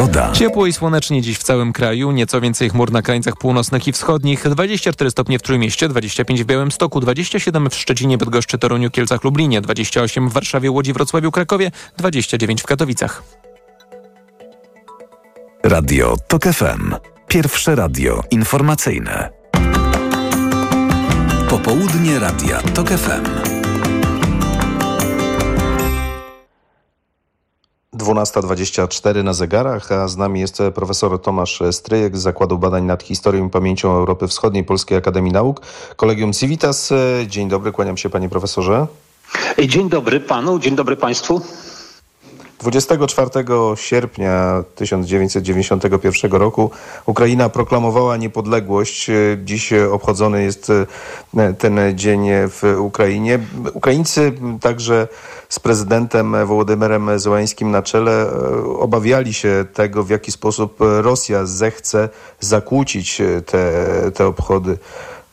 Pogoda. 0.00 0.32
Ciepło 0.32 0.66
i 0.66 0.72
słonecznie 0.72 1.22
dziś 1.22 1.38
w 1.38 1.42
całym 1.42 1.72
kraju, 1.72 2.12
nieco 2.12 2.40
więcej 2.40 2.70
chmur 2.70 2.92
na 2.92 3.02
krańcach 3.02 3.36
północnych 3.36 3.88
i 3.88 3.92
wschodnich, 3.92 4.48
24 4.48 5.10
stopnie 5.10 5.38
w 5.38 5.42
Trójmieście, 5.42 5.88
25 5.88 6.42
w 6.42 6.46
Białymstoku, 6.46 7.00
27 7.00 7.70
w 7.70 7.74
Szczecinie, 7.74 8.18
Bydgoszczy, 8.18 8.58
Toruniu, 8.58 8.90
Kielcach, 8.90 9.24
Lublinie, 9.24 9.60
28 9.60 10.28
w 10.28 10.32
Warszawie, 10.32 10.70
Łodzi, 10.70 10.92
Wrocławiu, 10.92 11.30
Krakowie, 11.30 11.70
29 11.98 12.62
w 12.62 12.66
Katowicach. 12.66 13.22
Radio 15.64 16.16
TOK 16.28 16.44
FM. 16.44 16.94
Pierwsze 17.28 17.74
radio 17.74 18.22
informacyjne. 18.30 19.30
Popołudnie 21.48 22.18
Radia 22.18 22.62
TOK 22.62 22.88
FM. 22.88 23.59
12.24 27.96 29.24
na 29.24 29.32
zegarach, 29.32 29.92
a 29.92 30.08
z 30.08 30.16
nami 30.16 30.40
jest 30.40 30.62
profesor 30.74 31.22
Tomasz 31.22 31.62
Stryjek 31.72 32.16
z 32.16 32.20
Zakładu 32.20 32.58
Badań 32.58 32.84
nad 32.84 33.02
Historią 33.02 33.46
i 33.46 33.50
Pamięcią 33.50 33.92
Europy 33.92 34.28
Wschodniej 34.28 34.64
Polskiej 34.64 34.98
Akademii 34.98 35.32
Nauk, 35.32 35.60
Kolegium 35.96 36.32
Civitas. 36.32 36.92
Dzień 37.26 37.48
dobry, 37.48 37.72
kłaniam 37.72 37.96
się 37.96 38.10
panie 38.10 38.28
profesorze. 38.28 38.86
Dzień 39.68 39.88
dobry 39.88 40.20
panu, 40.20 40.58
dzień 40.58 40.76
dobry 40.76 40.96
państwu. 40.96 41.40
24 42.60 43.30
sierpnia 43.74 44.64
1991 44.74 46.32
roku 46.32 46.70
Ukraina 47.06 47.48
proklamowała 47.48 48.16
niepodległość. 48.16 49.10
Dziś 49.44 49.72
obchodzony 49.72 50.42
jest 50.42 50.72
ten 51.58 51.80
dzień 51.94 52.28
w 52.30 52.76
Ukrainie. 52.78 53.38
Ukraińcy 53.74 54.32
także 54.60 55.08
z 55.48 55.58
prezydentem 55.58 56.46
Wołodymyrem 56.46 57.18
Zełańskim 57.18 57.70
na 57.70 57.82
czele 57.82 58.26
obawiali 58.78 59.34
się 59.34 59.64
tego, 59.74 60.04
w 60.04 60.10
jaki 60.10 60.32
sposób 60.32 60.76
Rosja 60.80 61.46
zechce 61.46 62.08
zakłócić 62.40 63.22
te, 63.46 63.86
te 64.14 64.26
obchody. 64.26 64.78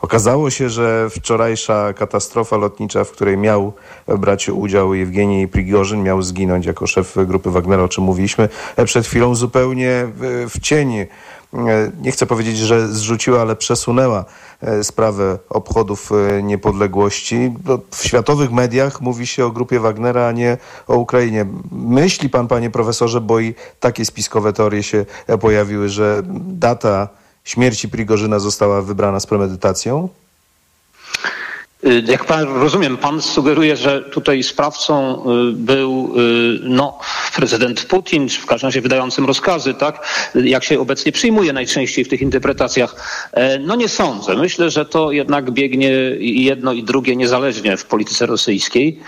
Okazało 0.02 0.50
się, 0.50 0.70
że 0.70 1.10
wczorajsza 1.10 1.94
katastrofa 1.94 2.58
lotnicza, 2.58 3.04
w 3.04 3.12
której 3.12 3.38
miał 3.38 3.74
brać 4.08 4.50
udział 4.50 4.94
Jewgenij 4.94 5.48
Prigorzyn, 5.48 6.04
miał 6.04 6.22
zginąć 6.22 6.66
jako 6.66 6.88
szef 6.88 7.16
grupy 7.26 7.52
Wagnera, 7.52 7.84
o 7.84 7.88
czym 7.88 8.04
mówiliśmy, 8.04 8.50
przed 8.86 9.08
chwilą 9.08 9.36
zupełnie 9.36 10.08
w 10.50 10.60
cień, 10.62 11.06
nie 12.02 12.12
chcę 12.12 12.26
powiedzieć, 12.26 12.58
że 12.58 12.88
zrzuciła, 12.88 13.42
ale 13.42 13.56
przesunęła 13.56 14.26
sprawę 14.84 15.38
obchodów 15.50 16.12
niepodległości. 16.44 17.54
W 17.92 18.04
światowych 18.04 18.52
mediach 18.52 19.02
mówi 19.02 19.28
się 19.28 19.46
o 19.46 19.52
grupie 19.52 19.80
Wagnera, 19.80 20.28
a 20.28 20.32
nie 20.32 20.58
o 20.88 20.96
Ukrainie. 20.96 21.46
Myśli 21.72 22.30
pan, 22.30 22.48
panie 22.48 22.70
profesorze, 22.70 23.22
bo 23.22 23.40
i 23.40 23.56
takie 23.80 24.06
spiskowe 24.06 24.54
teorie 24.54 24.84
się 24.84 25.06
pojawiły, 25.40 25.90
że 25.90 26.22
data 26.40 27.10
śmierci 27.48 27.90
Prigorzyna 27.90 28.40
została 28.40 28.82
wybrana 28.82 29.20
z 29.20 29.26
premedytacją? 29.26 30.10
Jak 32.08 32.26
pan 32.26 32.62
rozumiem, 32.62 32.98
pan 32.98 33.22
sugeruje, 33.22 33.76
że 33.76 34.02
tutaj 34.02 34.44
sprawcą 34.44 35.24
był 35.54 36.14
no, 36.62 37.00
prezydent 37.36 37.86
Putin, 37.86 38.30
czy 38.30 38.42
w 38.42 38.46
każdym 38.46 38.68
razie 38.68 38.82
wydającym 38.82 39.26
rozkazy, 39.26 39.74
tak? 39.74 40.08
Jak 40.36 40.64
się 40.64 40.80
obecnie 40.80 41.12
przyjmuje 41.12 41.54
najczęściej 41.54 42.06
w 42.06 42.08
tych 42.08 42.22
interpretacjach. 42.22 42.96
No 43.60 43.76
nie 43.76 43.90
sądzę. 43.90 44.36
Myślę, 44.36 44.70
że 44.70 44.86
to 44.86 45.12
jednak 45.12 45.52
biegnie 45.52 45.90
jedno 46.20 46.74
i 46.74 46.84
drugie 46.84 47.16
niezależnie 47.16 47.78
w 47.78 47.86
polityce 47.86 48.26
rosyjskiej. 48.26 49.00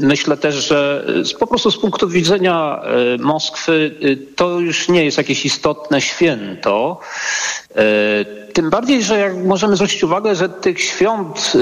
Myślę 0.00 0.36
też, 0.36 0.54
że 0.68 1.04
po 1.38 1.46
prostu 1.46 1.70
z 1.70 1.78
punktu 1.78 2.08
widzenia 2.08 2.80
Moskwy 3.18 3.94
to 4.36 4.60
już 4.60 4.88
nie 4.88 5.04
jest 5.04 5.18
jakieś 5.18 5.44
istotne 5.44 6.00
święto. 6.00 7.00
Tym 8.52 8.70
bardziej, 8.70 9.02
że 9.02 9.18
jak 9.18 9.36
możemy 9.36 9.76
zwrócić 9.76 10.04
uwagę, 10.04 10.34
że 10.34 10.48
tych 10.48 10.80
świąt 10.80 11.52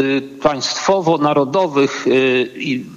państwowo-narodowych 0.43 2.07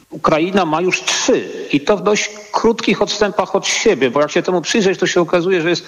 Ukraina 0.10 0.66
ma 0.66 0.82
już 0.82 1.02
trzy 1.02 1.50
i 1.72 1.82
to 1.82 1.98
w 1.98 2.04
dość 2.04 2.30
krótkich 2.52 3.02
odstępach 3.02 3.56
od 3.56 3.68
siebie, 3.68 4.12
bo 4.12 4.22
jak 4.22 4.32
się 4.32 4.42
temu 4.42 4.62
przyjrzeć, 4.62 5.00
to 5.00 5.08
się 5.08 5.22
okazuje, 5.22 5.62
że 5.62 5.70
jest 5.70 5.86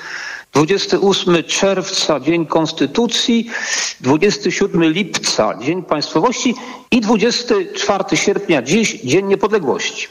28 0.53 1.43
czerwca, 1.43 2.19
Dzień 2.19 2.45
Konstytucji, 2.45 3.49
27 4.01 4.83
lipca, 4.83 5.53
Dzień 5.61 5.83
Państwowości 5.83 6.55
i 6.91 7.01
24 7.01 8.17
sierpnia, 8.17 8.61
dziś 8.61 9.01
Dzień 9.01 9.25
Niepodległości. 9.25 10.07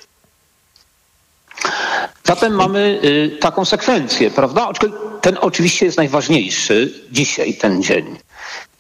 Zatem 2.25 2.55
mamy 2.55 3.01
y, 3.05 3.37
taką 3.41 3.65
sekwencję, 3.65 4.31
prawda? 4.31 4.69
Ten 5.27 5.39
oczywiście 5.41 5.87
jest 5.87 5.99
najważniejszy 5.99 6.95
dzisiaj, 7.13 7.55
ten 7.55 7.83
dzień, 7.83 8.17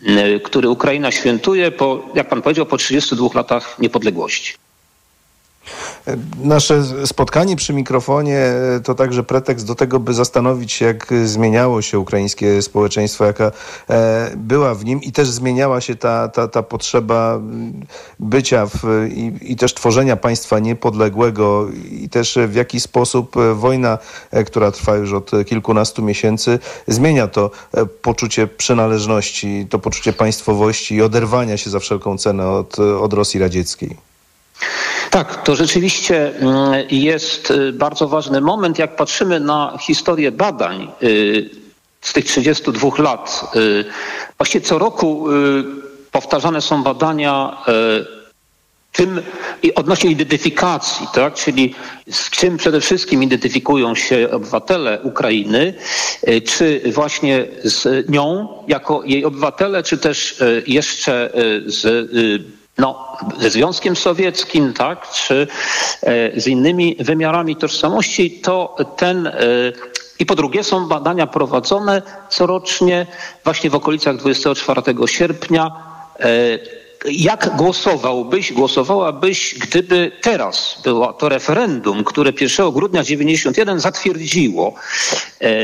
y, 0.02 0.40
który 0.40 0.68
Ukraina 0.68 1.12
świętuje 1.12 1.70
po, 1.70 2.08
jak 2.14 2.28
pan 2.28 2.42
powiedział, 2.42 2.66
po 2.66 2.76
32 2.76 3.28
latach 3.34 3.78
niepodległości. 3.78 4.54
Nasze 6.42 7.06
spotkanie 7.06 7.56
przy 7.56 7.72
mikrofonie 7.72 8.52
to 8.84 8.94
także 8.94 9.22
pretekst 9.22 9.66
do 9.66 9.74
tego, 9.74 10.00
by 10.00 10.14
zastanowić 10.14 10.72
się, 10.72 10.84
jak 10.84 11.14
zmieniało 11.24 11.82
się 11.82 11.98
ukraińskie 11.98 12.62
społeczeństwo, 12.62 13.24
jaka 13.24 13.52
była 14.36 14.74
w 14.74 14.84
nim 14.84 15.02
i 15.02 15.12
też 15.12 15.28
zmieniała 15.28 15.80
się 15.80 15.96
ta, 15.96 16.28
ta, 16.28 16.48
ta 16.48 16.62
potrzeba 16.62 17.40
bycia 18.18 18.66
w, 18.66 19.08
i, 19.10 19.52
i 19.52 19.56
też 19.56 19.74
tworzenia 19.74 20.16
państwa 20.16 20.58
niepodległego 20.58 21.68
i 21.90 22.08
też 22.08 22.38
w 22.48 22.54
jaki 22.54 22.80
sposób 22.80 23.36
wojna, 23.54 23.98
która 24.46 24.70
trwa 24.70 24.96
już 24.96 25.12
od 25.12 25.30
kilkunastu 25.46 26.02
miesięcy, 26.02 26.58
zmienia 26.88 27.28
to 27.28 27.50
poczucie 28.02 28.46
przynależności, 28.46 29.66
to 29.70 29.78
poczucie 29.78 30.12
państwowości 30.12 30.94
i 30.94 31.02
oderwania 31.02 31.56
się 31.56 31.70
za 31.70 31.78
wszelką 31.78 32.18
cenę 32.18 32.48
od, 32.48 32.78
od 32.78 33.12
Rosji 33.12 33.40
radzieckiej. 33.40 34.15
Tak, 35.10 35.42
to 35.42 35.56
rzeczywiście 35.56 36.32
jest 36.90 37.52
bardzo 37.72 38.08
ważny 38.08 38.40
moment, 38.40 38.78
jak 38.78 38.96
patrzymy 38.96 39.40
na 39.40 39.78
historię 39.80 40.32
badań 40.32 40.90
z 42.00 42.12
tych 42.12 42.24
32 42.24 42.90
lat. 42.98 43.52
Właściwie 44.38 44.66
co 44.66 44.78
roku 44.78 45.26
powtarzane 46.12 46.60
są 46.62 46.82
badania 46.82 47.62
tym 48.92 49.22
i 49.62 49.74
odnośnie 49.74 50.10
identyfikacji, 50.10 51.06
tak? 51.14 51.34
czyli 51.34 51.74
z 52.10 52.30
czym 52.30 52.56
przede 52.56 52.80
wszystkim 52.80 53.22
identyfikują 53.22 53.94
się 53.94 54.28
obywatele 54.30 55.00
Ukrainy, 55.02 55.74
czy 56.46 56.80
właśnie 56.92 57.46
z 57.64 58.08
nią 58.08 58.48
jako 58.68 59.02
jej 59.04 59.24
obywatele, 59.24 59.82
czy 59.82 59.98
też 59.98 60.42
jeszcze 60.66 61.30
z 61.66 62.06
no, 62.78 63.16
ze 63.38 63.50
Związkiem 63.50 63.96
Sowieckim, 63.96 64.72
tak, 64.72 65.10
czy 65.10 65.46
e, 66.02 66.40
z 66.40 66.46
innymi 66.46 66.96
wymiarami 67.00 67.56
tożsamości, 67.56 68.30
to 68.30 68.76
ten 68.96 69.26
e, 69.26 69.32
i 70.18 70.26
po 70.26 70.34
drugie 70.34 70.64
są 70.64 70.88
badania 70.88 71.26
prowadzone 71.26 72.02
corocznie 72.28 73.06
właśnie 73.44 73.70
w 73.70 73.74
okolicach 73.74 74.16
24 74.16 74.82
sierpnia. 75.06 75.70
E, 76.20 76.26
jak 77.10 77.56
głosowałbyś, 77.56 78.52
głosowałabyś, 78.52 79.54
gdyby 79.58 80.12
teraz 80.22 80.80
było 80.84 81.12
to 81.12 81.28
referendum, 81.28 82.04
które 82.04 82.32
1 82.40 82.70
grudnia 82.70 83.04
91 83.04 83.80
zatwierdziło 83.80 84.74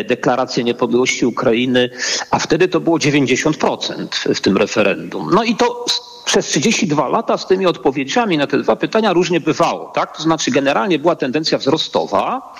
deklarację 0.04 0.64
niepodległości 0.64 1.26
Ukrainy, 1.26 1.90
a 2.30 2.38
wtedy 2.38 2.68
to 2.68 2.80
było 2.80 2.98
90% 2.98 4.34
w 4.34 4.40
tym 4.40 4.56
referendum. 4.56 5.30
No 5.34 5.44
i 5.44 5.56
to 5.56 5.84
przez 6.24 6.46
32 6.46 7.08
lata 7.08 7.38
z 7.38 7.46
tymi 7.46 7.66
odpowiedziami 7.66 8.38
na 8.38 8.46
te 8.46 8.58
dwa 8.58 8.76
pytania 8.76 9.12
różnie 9.12 9.40
bywało. 9.40 9.90
Tak? 9.94 10.16
To 10.16 10.22
znaczy 10.22 10.50
generalnie 10.50 10.98
była 10.98 11.16
tendencja 11.16 11.58
wzrostowa, 11.58 12.54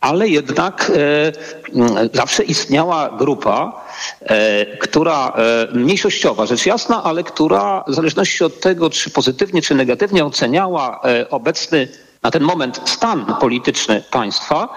ale 0.00 0.28
jednak 0.28 0.92
e, 0.96 2.08
zawsze 2.12 2.42
istniała 2.44 3.10
grupa, 3.18 3.82
e, 4.20 4.76
która 4.76 5.32
e, 5.36 5.68
mniejszościowa, 5.74 6.46
rzecz 6.46 6.66
jasna, 6.66 7.04
ale 7.04 7.22
która 7.22 7.84
w 7.88 7.94
zależności 7.94 8.44
od 8.44 8.60
tego, 8.60 8.90
czy 8.90 9.10
pozytywnie, 9.10 9.62
czy 9.62 9.74
negatywnie 9.74 10.24
oceniała 10.24 11.00
e, 11.04 11.30
obecny 11.30 11.88
na 12.22 12.30
ten 12.30 12.42
moment 12.42 12.80
stan 12.84 13.34
polityczny 13.40 14.02
państwa, 14.10 14.68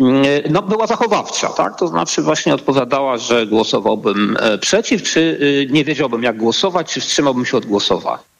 mm, 0.00 0.22
no, 0.50 0.62
była 0.62 0.86
zachowawcza. 0.86 1.48
Tak? 1.48 1.78
To 1.78 1.88
znaczy 1.88 2.22
właśnie 2.22 2.54
odpowiadała, 2.54 3.18
że 3.18 3.46
głosowałbym 3.46 4.36
e, 4.40 4.58
przeciw, 4.58 5.02
czy 5.02 5.20
y, 5.20 5.68
nie 5.70 5.84
wiedziałbym 5.84 6.22
jak 6.22 6.36
głosować, 6.36 6.92
czy 6.92 7.00
wstrzymałbym 7.00 7.46
się 7.46 7.56
od 7.56 7.66
głosowania. 7.66 8.30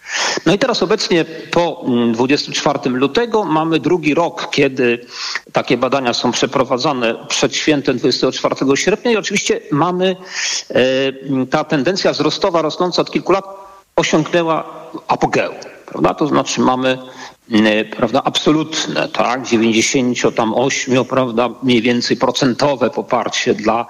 No 0.46 0.54
i 0.54 0.58
teraz 0.58 0.82
obecnie 0.82 1.24
po 1.24 1.84
24 2.12 2.78
mm, 2.84 3.00
lutego 3.00 3.44
mamy 3.44 3.80
drugi 3.80 4.14
rok, 4.14 4.50
kiedy 4.50 5.06
takie 5.52 5.76
badania 5.76 6.14
są 6.14 6.32
przeprowadzane 6.32 7.26
przed 7.28 7.56
świętem 7.56 7.98
24 7.98 8.56
sierpnia 8.74 9.10
i 9.10 9.16
oczywiście 9.16 9.60
mamy 9.72 10.16
e, 10.70 11.46
ta 11.46 11.64
tendencja 11.64 12.12
wzrostowa 12.12 12.62
rosnąca 12.62 13.02
od 13.02 13.10
kilku 13.10 13.32
lat 13.32 13.44
osiągnęła 13.96 14.64
apogeum. 15.08 15.54
Prawda? 15.86 16.14
To 16.14 16.26
znaczy 16.26 16.60
mamy 16.60 16.98
prawda, 17.96 18.22
absolutne, 18.24 19.08
tak, 19.08 19.42
98, 19.46 21.04
prawda, 21.04 21.48
mniej 21.62 21.82
więcej 21.82 22.16
procentowe 22.16 22.90
poparcie 22.90 23.54
dla 23.54 23.86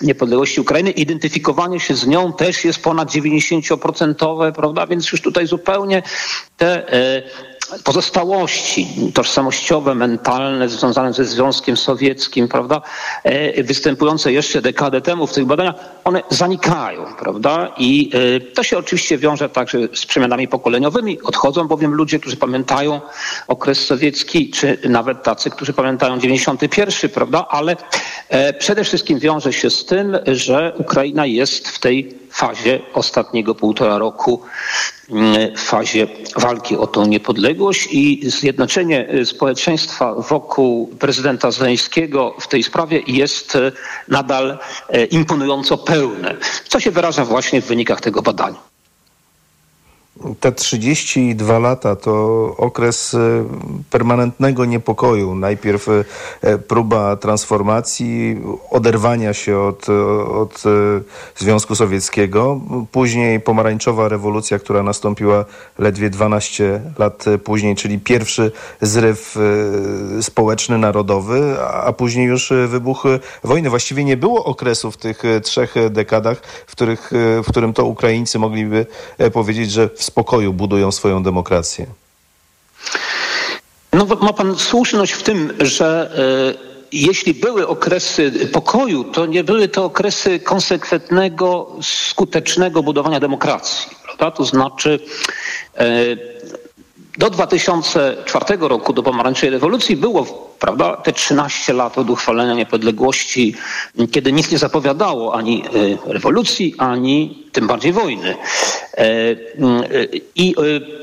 niepodległości 0.00 0.60
Ukrainy. 0.60 0.90
Identyfikowanie 0.90 1.80
się 1.80 1.94
z 1.94 2.06
nią 2.06 2.32
też 2.32 2.64
jest 2.64 2.82
ponad 2.82 3.10
90%, 3.10 4.52
prawda, 4.52 4.86
więc 4.86 5.12
już 5.12 5.22
tutaj 5.22 5.46
zupełnie 5.46 6.02
te 6.56 6.92
e, 6.92 7.22
pozostałości 7.84 8.86
tożsamościowe, 9.14 9.94
mentalne 9.94 10.68
związane 10.68 11.12
ze 11.12 11.24
Związkiem 11.24 11.76
Sowieckim, 11.76 12.48
prawda, 12.48 12.82
e, 13.22 13.62
występujące 13.62 14.32
jeszcze 14.32 14.62
dekadę 14.62 15.00
temu 15.00 15.26
w 15.26 15.32
tych 15.32 15.44
badaniach, 15.44 15.74
one 16.04 16.22
zanikają, 16.30 17.04
prawda? 17.18 17.74
I 17.78 18.10
e, 18.36 18.40
to 18.40 18.62
się 18.62 18.78
oczywiście 18.78 19.18
wiąże 19.18 19.48
także 19.48 19.78
z 19.94 20.06
przemianami 20.06 20.48
pokoleniowymi. 20.48 21.22
Odchodzą 21.22 21.68
bowiem 21.68 21.94
ludzie, 21.94 22.18
którzy 22.18 22.36
pamiętają 22.36 23.00
okres 23.48 23.86
sowiecki, 23.86 24.50
czy 24.50 24.78
nawet 24.88 25.22
tacy, 25.22 25.50
którzy 25.50 25.72
pamiętają 25.72 26.18
91, 26.18 27.10
prawda? 27.10 27.46
Ale 27.48 27.76
e, 28.28 28.52
przede 28.52 28.84
wszystkim 28.84 29.18
wiąże 29.18 29.52
się 29.52 29.70
z 29.70 29.84
tym, 29.84 30.18
że 30.26 30.72
Ukraina 30.78 31.26
jest 31.26 31.68
w 31.68 31.78
tej 31.78 32.23
fazie 32.34 32.80
ostatniego 32.92 33.54
półtora 33.54 33.98
roku 33.98 34.42
w 35.56 35.60
fazie 35.60 36.06
walki 36.36 36.76
o 36.76 36.86
tą 36.86 37.06
niepodległość 37.06 37.88
i 37.90 38.30
zjednoczenie 38.30 39.14
y, 39.14 39.26
społeczeństwa 39.26 40.14
wokół 40.14 40.86
prezydenta 40.86 41.50
Zeleńskiego 41.50 42.34
w 42.40 42.48
tej 42.48 42.62
sprawie 42.62 43.02
jest 43.06 43.56
y, 43.56 43.72
nadal 44.08 44.58
y, 44.94 45.04
imponująco 45.04 45.78
pełne, 45.78 46.34
co 46.68 46.80
się 46.80 46.90
wyraża 46.90 47.24
właśnie 47.24 47.62
w 47.62 47.66
wynikach 47.66 48.00
tego 48.00 48.22
badania. 48.22 48.73
Te 50.40 50.52
32 50.52 51.58
lata 51.58 51.96
to 51.96 52.54
okres 52.56 53.14
e, 53.14 53.18
permanentnego 53.90 54.64
niepokoju. 54.64 55.34
Najpierw 55.34 55.88
e, 55.88 56.58
próba 56.58 57.16
transformacji, 57.16 58.40
oderwania 58.70 59.34
się 59.34 59.58
od, 59.58 59.86
od 60.28 60.62
e, 60.66 61.00
Związku 61.36 61.74
Sowieckiego, 61.74 62.60
później 62.92 63.40
pomarańczowa 63.40 64.08
rewolucja, 64.08 64.58
która 64.58 64.82
nastąpiła 64.82 65.44
ledwie 65.78 66.10
12 66.10 66.80
lat 66.98 67.24
później, 67.44 67.76
czyli 67.76 67.98
pierwszy 67.98 68.52
zryw 68.80 69.38
społeczny, 70.20 70.78
narodowy, 70.78 71.56
a 71.60 71.92
później 71.92 72.26
już 72.26 72.52
wybuch 72.68 73.04
wojny. 73.44 73.70
Właściwie 73.70 74.04
nie 74.04 74.16
było 74.16 74.44
okresu 74.44 74.90
w 74.90 74.96
tych 74.96 75.22
trzech 75.42 75.74
dekadach, 75.90 76.42
w, 76.66 76.72
których, 76.72 77.10
w 77.44 77.46
którym 77.48 77.72
to 77.72 77.84
Ukraińcy 77.84 78.38
mogliby 78.38 78.86
powiedzieć, 79.32 79.70
że 79.70 79.88
w 79.88 80.03
spokoju 80.04 80.52
budują 80.52 80.92
swoją 80.92 81.22
demokrację? 81.22 81.86
No, 83.92 84.06
ma 84.20 84.32
pan 84.32 84.58
słuszność 84.58 85.12
w 85.12 85.22
tym, 85.22 85.52
że 85.60 86.10
e, 86.58 86.74
jeśli 86.92 87.34
były 87.34 87.68
okresy 87.68 88.48
pokoju, 88.52 89.04
to 89.04 89.26
nie 89.26 89.44
były 89.44 89.68
to 89.68 89.84
okresy 89.84 90.40
konsekwentnego, 90.40 91.76
skutecznego 91.82 92.82
budowania 92.82 93.20
demokracji. 93.20 93.90
Prawda? 94.04 94.30
To 94.30 94.44
znaczy 94.44 95.00
e, 95.76 95.86
do 97.18 97.30
2004 97.30 98.56
roku, 98.60 98.92
do 98.92 99.02
pomarańczowej 99.02 99.50
rewolucji 99.50 99.96
było 99.96 100.24
prawda, 100.64 100.96
te 100.96 101.12
13 101.12 101.72
lat 101.72 101.98
od 101.98 102.10
uchwalenia 102.10 102.54
niepodległości, 102.54 103.54
kiedy 104.10 104.32
nic 104.32 104.50
nie 104.50 104.58
zapowiadało 104.58 105.34
ani 105.34 105.64
e, 105.64 106.12
rewolucji, 106.12 106.74
ani 106.78 107.44
tym 107.52 107.66
bardziej 107.66 107.92
wojny. 107.92 108.36
E, 108.94 109.00
e, 109.00 109.36
I 110.34 110.54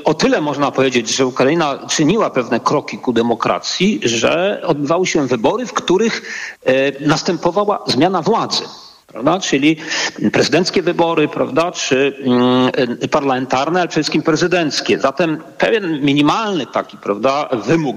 o 0.04 0.14
tyle 0.14 0.40
można 0.40 0.70
powiedzieć, 0.70 1.16
że 1.16 1.26
Ukraina 1.26 1.78
czyniła 1.88 2.30
pewne 2.30 2.60
kroki 2.60 2.98
ku 2.98 3.12
demokracji, 3.12 4.00
że 4.02 4.62
odbywały 4.66 5.06
się 5.06 5.26
wybory, 5.26 5.66
w 5.66 5.72
których 5.72 6.22
następowała 7.00 7.84
zmiana 7.86 8.22
władzy 8.22 8.62
prawda? 9.12 9.40
czyli 9.40 9.76
prezydenckie 10.32 10.82
wybory, 10.82 11.28
prawda? 11.28 11.72
czy 11.72 12.16
mm, 12.24 13.08
parlamentarne, 13.10 13.80
ale 13.80 13.88
przede 13.88 14.02
wszystkim 14.02 14.22
prezydenckie. 14.22 14.98
Zatem 14.98 15.42
pewien 15.58 16.00
minimalny 16.00 16.66
taki 16.66 16.96
prawda, 16.96 17.48
wymóg 17.52 17.96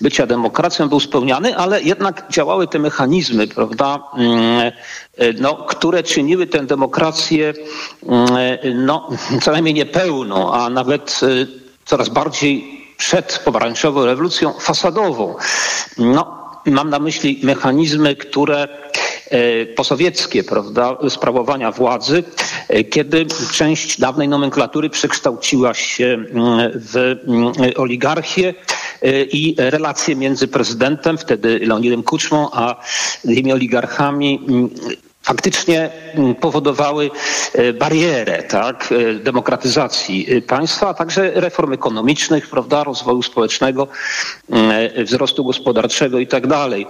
bycia 0.00 0.26
demokracją 0.26 0.88
był 0.88 1.00
spełniany, 1.00 1.56
ale 1.56 1.82
jednak 1.82 2.24
działały 2.30 2.68
te 2.68 2.78
mechanizmy, 2.78 3.46
prawda, 3.46 3.98
mm, 4.16 4.72
no, 5.40 5.54
które 5.54 6.02
czyniły 6.02 6.46
tę 6.46 6.66
demokrację 6.66 7.54
mm, 8.06 8.28
no, 8.74 9.08
co 9.42 9.52
najmniej 9.52 9.74
niepełną, 9.74 10.52
a 10.52 10.70
nawet 10.70 11.20
y, 11.22 11.46
coraz 11.84 12.08
bardziej 12.08 12.78
przed 12.96 13.42
pomarańczową 13.44 14.04
rewolucją 14.04 14.52
fasadową. 14.52 15.34
No, 15.98 16.38
mam 16.66 16.90
na 16.90 16.98
myśli 16.98 17.40
mechanizmy, 17.42 18.16
które 18.16 18.68
posowieckie, 19.76 20.44
prawda, 20.44 20.96
sprawowania 21.08 21.72
władzy, 21.72 22.24
e, 22.68 22.84
kiedy 22.84 23.26
część 23.52 24.00
dawnej 24.00 24.28
nomenklatury 24.28 24.90
przekształciła 24.90 25.74
się 25.74 26.04
mm, 26.06 26.70
w 26.74 26.96
mm, 26.96 27.52
oligarchię 27.76 28.54
e, 29.02 29.22
i 29.22 29.54
relacje 29.58 30.16
między 30.16 30.48
prezydentem, 30.48 31.18
wtedy 31.18 31.60
Leonidem 31.62 32.02
Kuczmą, 32.02 32.48
a 32.52 32.76
tymi 33.22 33.52
oligarchami 33.52 34.40
mm, 34.48 34.70
faktycznie 35.22 35.90
powodowały 36.40 37.10
barierę 37.78 38.42
tak, 38.42 38.94
demokratyzacji 39.22 40.42
państwa, 40.42 40.88
a 40.88 40.94
także 40.94 41.30
reform 41.34 41.72
ekonomicznych, 41.72 42.50
prawda, 42.50 42.84
rozwoju 42.84 43.22
społecznego, 43.22 43.88
wzrostu 45.04 45.44
gospodarczego 45.44 46.18
i 46.18 46.26
tak 46.26 46.46
dalej. 46.46 46.86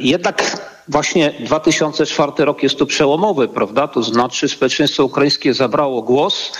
Jednak 0.00 0.42
Właśnie 0.88 1.32
2004 1.40 2.32
rok 2.44 2.62
jest 2.62 2.78
tu 2.78 2.86
przełomowy, 2.86 3.48
prawda? 3.48 3.88
To 3.88 4.02
znaczy 4.02 4.48
społeczeństwo 4.48 5.04
ukraińskie 5.04 5.54
zabrało 5.54 6.02
głos 6.02 6.52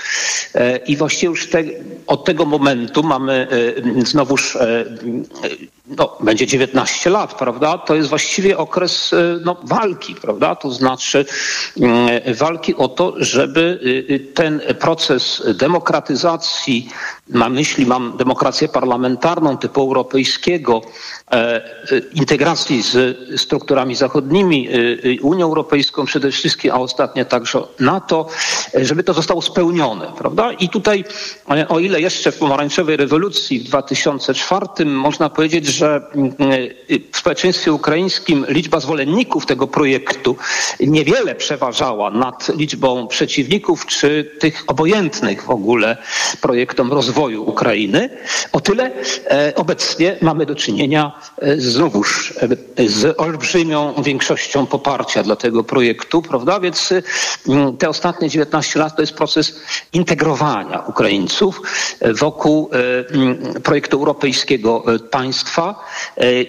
e, 0.55 0.77
i 0.77 0.96
właściwie 0.96 1.31
już 1.31 1.51
te, 1.51 1.62
od 2.07 2.25
tego 2.25 2.44
momentu 2.44 3.03
mamy 3.03 3.49
e, 4.01 4.07
znowuż 4.07 4.57
e, 4.57 4.85
no, 5.87 6.16
będzie 6.20 6.46
19 6.46 7.11
lat, 7.11 7.35
prawda? 7.35 7.79
To 7.79 7.94
jest 7.94 8.09
właściwie 8.09 8.59
okres 8.59 9.14
no, 9.44 9.57
walki, 9.64 10.14
prawda? 10.14 10.55
To 10.55 10.70
znaczy 10.70 11.25
walki 12.35 12.75
o 12.75 12.88
to, 12.88 13.14
żeby 13.16 13.81
ten 14.35 14.61
proces 14.79 15.42
demokratyzacji, 15.55 16.88
na 17.29 17.49
myśli 17.49 17.87
mam 17.87 18.16
demokrację 18.16 18.68
parlamentarną 18.68 19.59
typu 19.59 19.81
europejskiego, 19.81 20.83
integracji 22.12 22.76
z 22.83 23.17
strukturami 23.41 23.95
zachodnimi, 23.95 24.69
Unią 25.23 25.47
Europejską 25.47 26.05
przede 26.05 26.31
wszystkim, 26.31 26.71
a 26.73 26.75
ostatnio 26.75 27.25
także 27.25 27.62
NATO, 27.81 28.27
żeby 28.75 29.03
to 29.05 29.12
zostało 29.15 29.43
spełnione, 29.43 30.12
prawda? 30.19 30.53
I 30.53 30.69
tutaj, 30.69 31.05
o 31.69 31.79
ile 31.79 32.01
jeszcze 32.01 32.33
w 32.33 32.39
pomarańczowej 32.39 32.97
rewolucji 32.97 33.61
w 33.61 33.65
2004 33.65 34.67
można 34.85 35.31
powiedzieć, 35.31 35.67
że 35.67 36.01
w 37.12 37.19
społeczeństwie 37.19 37.73
ukraińskim 37.73 38.47
liczba 38.49 38.81
zwolenników 38.81 39.47
tego 39.47 39.67
projektu 39.67 40.37
niewiele 40.81 41.35
przeważała 41.35 42.11
nad 42.11 42.49
liczbą 42.57 43.07
przeciwników 43.09 43.87
czy 43.87 44.31
tych 44.39 44.65
obojętnych 44.67 45.43
w 45.43 45.51
ogóle 45.51 45.97
projektom 46.41 46.93
rozwoju 46.93 47.51
Ukrainy, 47.51 48.11
o 48.53 48.61
tyle 48.61 48.91
obecnie 49.55 50.17
mamy 50.21 50.47
do 50.47 50.55
czynienia 50.55 51.12
znowuż 51.59 52.35
z 52.87 53.21
olbrzymią 53.21 53.95
większością 54.03 54.66
poparcia 54.66 55.23
dla 55.23 55.37
tego 55.37 55.64
projektu, 55.64 56.23
prawda? 56.23 56.61
Więc 56.61 56.95
te 57.79 57.88
ostatnie 57.88 58.29
19 58.29 58.79
lat 58.79 58.97
to 58.97 59.03
jest 59.03 59.12
proces 59.14 59.61
integrowania 59.92 60.79
Ukraińców 60.87 61.61
wokół 62.14 62.71
projektu 63.64 63.97
europejskiego 63.97 64.85
państwa 65.11 65.85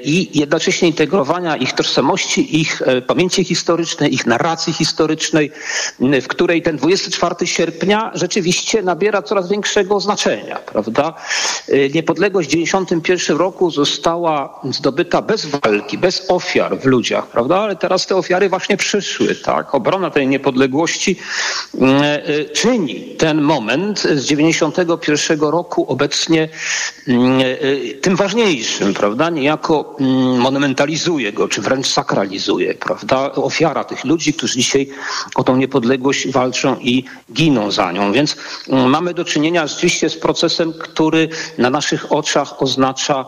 i 0.04 0.40
jednocześnie 0.40 0.88
integrowania 0.88 1.56
ich 1.56 1.74
tożsamości, 1.74 2.62
ich 2.62 2.82
pamięci 3.08 3.44
historycznej, 3.44 4.14
ich 4.14 4.26
narracji 4.26 4.74
historycznej, 4.74 5.52
w 6.00 6.28
której 6.28 6.62
ten 6.62 6.78
24 6.78 7.48
sierpnia 7.48 8.12
rzeczywiście 8.14 8.82
nabiera 8.82 9.22
coraz 9.22 9.50
większego 9.50 10.00
znaczenia, 10.00 10.56
prawda? 10.58 11.14
Niepodległość 11.94 12.50
w 12.50 12.52
91 12.52 13.38
roku 13.38 13.72
została 13.72 14.60
zdobyta 14.72 15.22
bez 15.22 15.46
walki, 15.46 15.97
bez 16.02 16.26
ofiar 16.30 16.80
w 16.80 16.86
ludziach, 16.86 17.28
prawda? 17.28 17.60
Ale 17.60 17.76
teraz 17.76 18.08
te 18.08 18.16
ofiary 18.16 18.50
właśnie 18.50 18.78
przyszły, 18.78 19.36
tak? 19.36 19.76
Obrona 19.76 20.10
tej 20.10 20.28
niepodległości 20.28 21.20
czyni 22.54 23.16
ten 23.18 23.42
moment 23.42 24.02
z 24.02 24.26
91 24.26 25.40
roku 25.40 25.86
obecnie 25.92 26.50
tym 28.02 28.16
ważniejszym, 28.16 28.94
prawda? 28.94 29.30
Niejako 29.30 29.96
monumentalizuje 30.38 31.34
go, 31.34 31.48
czy 31.48 31.62
wręcz 31.62 31.88
sakralizuje, 31.88 32.74
prawda? 32.74 33.32
Ofiara 33.32 33.84
tych 33.84 34.06
ludzi, 34.06 34.34
którzy 34.34 34.54
dzisiaj 34.54 34.90
o 35.36 35.44
tą 35.44 35.56
niepodległość 35.56 36.32
walczą 36.32 36.76
i 36.80 37.04
giną 37.34 37.72
za 37.72 37.92
nią. 37.92 38.12
Więc 38.12 38.36
mamy 38.68 39.14
do 39.14 39.26
czynienia 39.26 39.68
rzeczywiście 39.68 40.10
z 40.10 40.18
procesem, 40.18 40.74
który 40.74 41.30
na 41.58 41.70
naszych 41.70 42.12
oczach 42.12 42.62
oznacza 42.62 43.26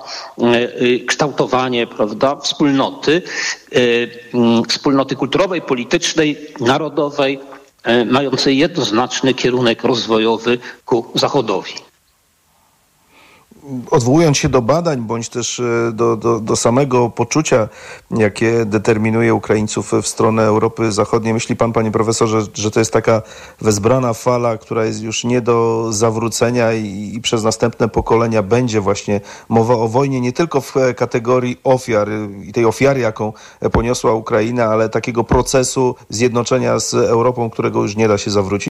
kształtowanie, 1.07 1.87
prawda, 1.87 2.35
wspólnoty, 2.59 3.21
wspólnoty 4.67 5.15
kulturowej, 5.15 5.61
politycznej, 5.61 6.37
narodowej, 6.59 7.39
mającej 8.05 8.57
jednoznaczny 8.57 9.33
kierunek 9.33 9.83
rozwojowy 9.83 10.57
ku 10.85 11.11
Zachodowi 11.15 11.73
odwołując 13.91 14.37
się 14.37 14.49
do 14.49 14.61
badań, 14.61 15.01
bądź 15.01 15.29
też 15.29 15.61
do, 15.93 16.17
do, 16.17 16.39
do, 16.39 16.55
samego 16.55 17.09
poczucia, 17.09 17.67
jakie 18.11 18.65
determinuje 18.65 19.33
Ukraińców 19.33 19.91
w 20.01 20.07
stronę 20.07 20.43
Europy 20.43 20.91
Zachodniej, 20.91 21.33
myśli 21.33 21.55
pan, 21.55 21.73
panie 21.73 21.91
profesorze, 21.91 22.41
że 22.53 22.71
to 22.71 22.79
jest 22.79 22.93
taka 22.93 23.21
wezbrana 23.61 24.13
fala, 24.13 24.57
która 24.57 24.85
jest 24.85 25.01
już 25.01 25.23
nie 25.23 25.41
do 25.41 25.87
zawrócenia 25.89 26.73
i, 26.73 27.11
i 27.15 27.21
przez 27.21 27.43
następne 27.43 27.87
pokolenia 27.89 28.43
będzie 28.43 28.81
właśnie 28.81 29.21
mowa 29.49 29.73
o 29.73 29.87
wojnie 29.87 30.21
nie 30.21 30.33
tylko 30.33 30.61
w 30.61 30.73
kategorii 30.95 31.59
ofiar 31.63 32.09
i 32.43 32.53
tej 32.53 32.65
ofiary, 32.65 32.99
jaką 32.99 33.33
poniosła 33.71 34.13
Ukraina, 34.13 34.65
ale 34.65 34.89
takiego 34.89 35.23
procesu 35.23 35.95
zjednoczenia 36.09 36.79
z 36.79 36.93
Europą, 36.93 37.49
którego 37.49 37.81
już 37.81 37.95
nie 37.95 38.07
da 38.07 38.17
się 38.17 38.31
zawrócić? 38.31 38.69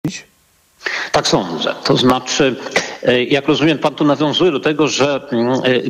Tak 1.11 1.27
sądzę. 1.27 1.75
To 1.83 1.97
znaczy, 1.97 2.55
jak 3.29 3.47
rozumiem, 3.47 3.77
pan 3.77 3.95
tu 3.95 4.03
nawiązuje 4.03 4.51
do 4.51 4.59
tego, 4.59 4.87
że 4.87 5.27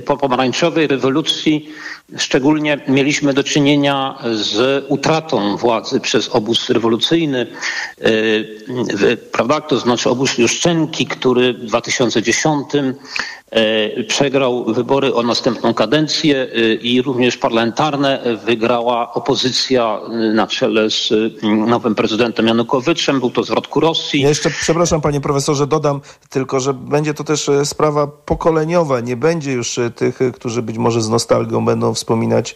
po 0.05 0.17
pomarańczowej 0.17 0.87
rewolucji 0.87 1.69
szczególnie 2.17 2.79
mieliśmy 2.87 3.33
do 3.33 3.43
czynienia 3.43 4.17
z 4.33 4.85
utratą 4.87 5.57
władzy 5.57 5.99
przez 5.99 6.29
obóz 6.29 6.69
rewolucyjny, 6.69 7.47
prawda? 9.31 9.61
To 9.61 9.79
znaczy 9.79 10.09
obóz 10.09 10.37
Juszczenki, 10.37 11.05
który 11.05 11.53
w 11.53 11.65
2010 11.65 12.67
przegrał 14.07 14.65
wybory 14.65 15.13
o 15.13 15.23
następną 15.23 15.73
kadencję 15.73 16.47
i 16.81 17.01
również 17.01 17.37
parlamentarne 17.37 18.23
wygrała 18.45 19.13
opozycja 19.13 19.99
na 20.33 20.47
czele 20.47 20.89
z 20.89 21.13
nowym 21.43 21.95
prezydentem 21.95 22.47
Janukowiczem. 22.47 23.19
Był 23.19 23.29
to 23.29 23.43
zwrot 23.43 23.67
ku 23.67 23.79
Rosji. 23.79 24.21
Ja 24.21 24.29
jeszcze, 24.29 24.49
przepraszam 24.49 25.01
panie 25.01 25.21
profesorze, 25.21 25.67
dodam 25.67 26.01
tylko, 26.29 26.59
że 26.59 26.73
będzie 26.73 27.13
to 27.13 27.23
też 27.23 27.49
sprawa 27.63 28.07
pokoleniowa. 28.07 28.99
Nie 28.99 29.17
będzie 29.17 29.51
już 29.51 29.79
tych, 29.95 30.19
którzy 30.33 30.61
być 30.61 30.77
może 30.77 31.01
z 31.01 31.09
nostalgią 31.09 31.65
będą 31.65 31.93
wspominać 31.93 32.55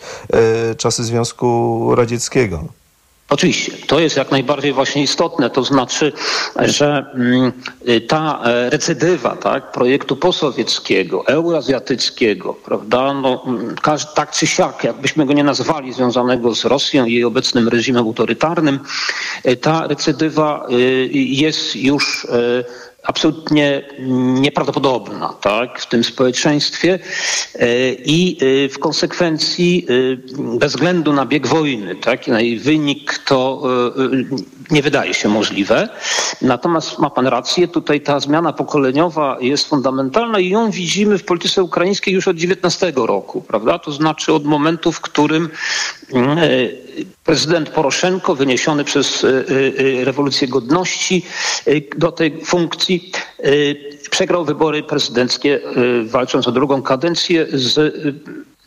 czasy 0.78 1.04
Związku 1.04 1.96
Radzieckiego. 1.96 2.64
Oczywiście, 3.30 3.72
to 3.88 4.00
jest 4.00 4.18
jak 4.18 4.32
najbardziej 4.32 4.74
właśnie 4.74 5.04
istotne, 5.04 5.50
to 5.50 5.64
znaczy, 5.64 6.14
że 6.56 7.16
ta 8.08 8.42
recydywa 8.70 9.36
tak, 9.36 9.72
projektu 9.72 10.16
posowieckiego, 10.16 11.28
euroazjatyckiego, 11.28 12.54
prawda, 12.54 13.14
no, 13.14 13.46
tak 14.16 14.32
czy 14.32 14.48
siak, 14.48 14.84
jakbyśmy 14.84 15.26
go 15.26 15.34
nie 15.34 15.44
nazwali, 15.44 15.94
związanego 15.94 16.56
z 16.56 16.66
Rosją 16.66 17.06
i 17.06 17.14
jej 17.14 17.24
obecnym 17.24 17.68
reżimem 17.68 18.06
autorytarnym, 18.06 18.80
ta 19.62 19.88
recydywa 19.88 20.68
jest 21.12 21.76
już 21.76 22.28
absolutnie 23.08 23.82
nieprawdopodobna 24.40 25.34
tak, 25.42 25.82
w 25.82 25.88
tym 25.88 26.04
społeczeństwie 26.04 27.00
i 28.06 28.38
w 28.74 28.80
konsekwencji 28.80 29.88
bez 30.38 30.72
względu 30.72 31.14
na 31.14 31.26
bieg 31.26 31.48
wojny, 31.48 31.96
tak, 31.96 32.28
na 32.28 32.42
jej 32.42 32.60
wynik 32.60 33.18
to 33.18 33.64
nie 34.72 34.82
wydaje 34.82 35.14
się 35.14 35.30
możliwe. 35.30 35.90
Natomiast 36.42 37.00
ma 37.00 37.10
pan 37.10 37.28
rację, 37.28 37.68
tutaj 37.68 38.02
ta 38.02 38.20
zmiana 38.20 38.54
pokoleniowa 38.54 39.38
jest 39.42 39.70
fundamentalna 39.70 40.40
i 40.40 40.50
ją 40.50 40.72
widzimy 40.72 41.18
w 41.18 41.24
polityce 41.24 41.64
ukraińskiej 41.64 42.14
już 42.14 42.28
od 42.28 42.38
19 42.38 42.94
roku, 42.96 43.42
prawda? 43.42 43.80
To 43.80 43.92
znaczy 43.92 44.34
od 44.34 44.46
momentu, 44.46 44.92
w 44.92 45.02
którym 45.02 45.50
prezydent 47.24 47.70
Poroszenko, 47.70 48.36
wyniesiony 48.36 48.84
przez 48.84 49.26
rewolucję 50.04 50.48
godności 50.48 51.26
do 51.98 52.12
tej 52.12 52.46
funkcji, 52.46 53.12
przegrał 54.10 54.46
wybory 54.46 54.84
prezydenckie, 54.84 55.60
walcząc 56.06 56.48
o 56.48 56.52
drugą 56.52 56.82
kadencję 56.82 57.48
z 57.50 57.96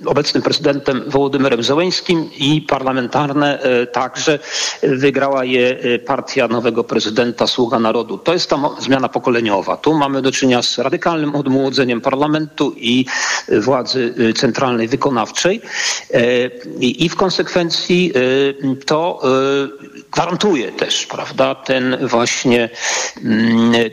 obecnym 0.07 0.43
prezydentem 0.43 1.03
Wołodymyrem 1.07 1.63
Zełeńskim 1.63 2.31
i 2.39 2.63
parlamentarne 2.63 3.59
także 3.93 4.39
wygrała 4.83 5.45
je 5.45 5.77
partia 6.07 6.49
nowego 6.49 6.85
prezydenta 6.85 7.47
Sługa 7.47 7.79
Narodu. 7.79 8.19
To 8.19 8.33
jest 8.33 8.51
ta 8.51 8.59
zmiana 8.79 9.09
pokoleniowa. 9.09 9.77
Tu 9.77 9.95
mamy 9.95 10.23
do 10.23 10.33
czynienia 10.33 10.63
z 10.63 10.79
radykalnym 10.79 11.35
odmłodzeniem 11.35 12.01
parlamentu 12.01 12.75
i 12.77 13.07
władzy 13.49 14.15
centralnej 14.37 14.89
wykonawczej 14.89 15.61
i 16.81 17.09
w 17.09 17.17
konsekwencji 17.17 18.13
to 18.87 19.23
gwarantuje 20.13 20.73
też, 20.73 21.07
prawda, 21.07 21.55
ten 21.55 21.97
właśnie 22.07 22.69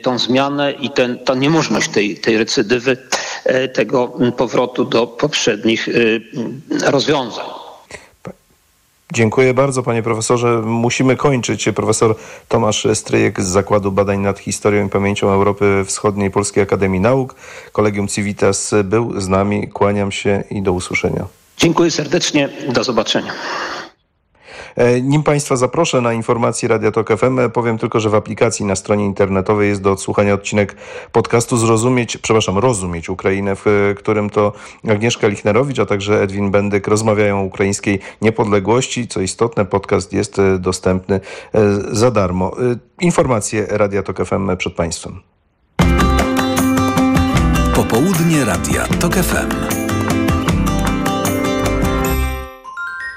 tą 0.02 0.18
zmianę 0.18 0.72
i 0.72 0.90
ten, 0.90 1.18
ta 1.18 1.34
niemożność 1.34 1.88
tej, 1.88 2.16
tej 2.16 2.38
recydywy, 2.38 2.96
tego 3.72 4.12
powrotu 4.36 4.84
do 4.84 5.06
poprzednich 5.06 5.88
rozwiązań. 6.86 7.44
Dziękuję 9.12 9.54
bardzo 9.54 9.82
panie 9.82 10.02
profesorze. 10.02 10.62
Musimy 10.64 11.16
kończyć. 11.16 11.68
Profesor 11.76 12.16
Tomasz 12.48 12.86
Stryjek 12.94 13.40
z 13.40 13.46
Zakładu 13.46 13.92
Badań 13.92 14.18
nad 14.18 14.38
Historią 14.38 14.86
i 14.86 14.90
Pamięcią 14.90 15.30
Europy 15.30 15.84
Wschodniej 15.86 16.30
Polskiej 16.30 16.62
Akademii 16.62 17.00
Nauk. 17.00 17.34
Kolegium 17.72 18.08
Civitas 18.08 18.74
był 18.84 19.20
z 19.20 19.28
nami. 19.28 19.68
Kłaniam 19.68 20.12
się 20.12 20.44
i 20.50 20.62
do 20.62 20.72
usłyszenia. 20.72 21.26
Dziękuję 21.56 21.90
serdecznie. 21.90 22.48
Do 22.68 22.84
zobaczenia. 22.84 23.32
E, 24.78 25.00
nim 25.00 25.22
Państwa 25.22 25.56
zaproszę 25.56 26.00
na 26.00 26.12
informacje 26.12 26.68
Radia 26.68 26.90
Tok 26.90 27.18
FM, 27.18 27.38
e, 27.38 27.48
powiem 27.48 27.78
tylko, 27.78 28.00
że 28.00 28.10
w 28.10 28.14
aplikacji 28.14 28.66
na 28.66 28.76
stronie 28.76 29.06
internetowej 29.06 29.68
jest 29.68 29.82
do 29.82 29.92
odsłuchania 29.92 30.34
odcinek 30.34 30.76
podcastu 31.12 31.56
Zrozumieć, 31.56 32.16
przepraszam, 32.16 32.58
Rozumieć 32.58 33.08
Ukrainę, 33.08 33.56
w 33.56 33.66
e, 33.66 33.94
którym 33.94 34.30
to 34.30 34.52
Agnieszka 34.88 35.28
Lichnerowicz, 35.28 35.78
a 35.78 35.86
także 35.86 36.22
Edwin 36.22 36.50
Bendyk 36.50 36.88
rozmawiają 36.88 37.40
o 37.40 37.44
ukraińskiej 37.44 38.00
niepodległości. 38.22 39.08
Co 39.08 39.20
istotne, 39.20 39.64
podcast 39.64 40.12
jest 40.12 40.36
dostępny 40.58 41.20
za 41.90 42.10
darmo. 42.10 42.56
Informacje 43.00 43.66
Radia 43.70 44.02
Tok 44.02 44.26
FM 44.26 44.56
przed 44.56 44.74
Państwem. 44.74 45.20
Popołudnie 47.74 48.44
Radia 48.44 48.86
TOK 49.00 49.14
FM. 49.14 49.77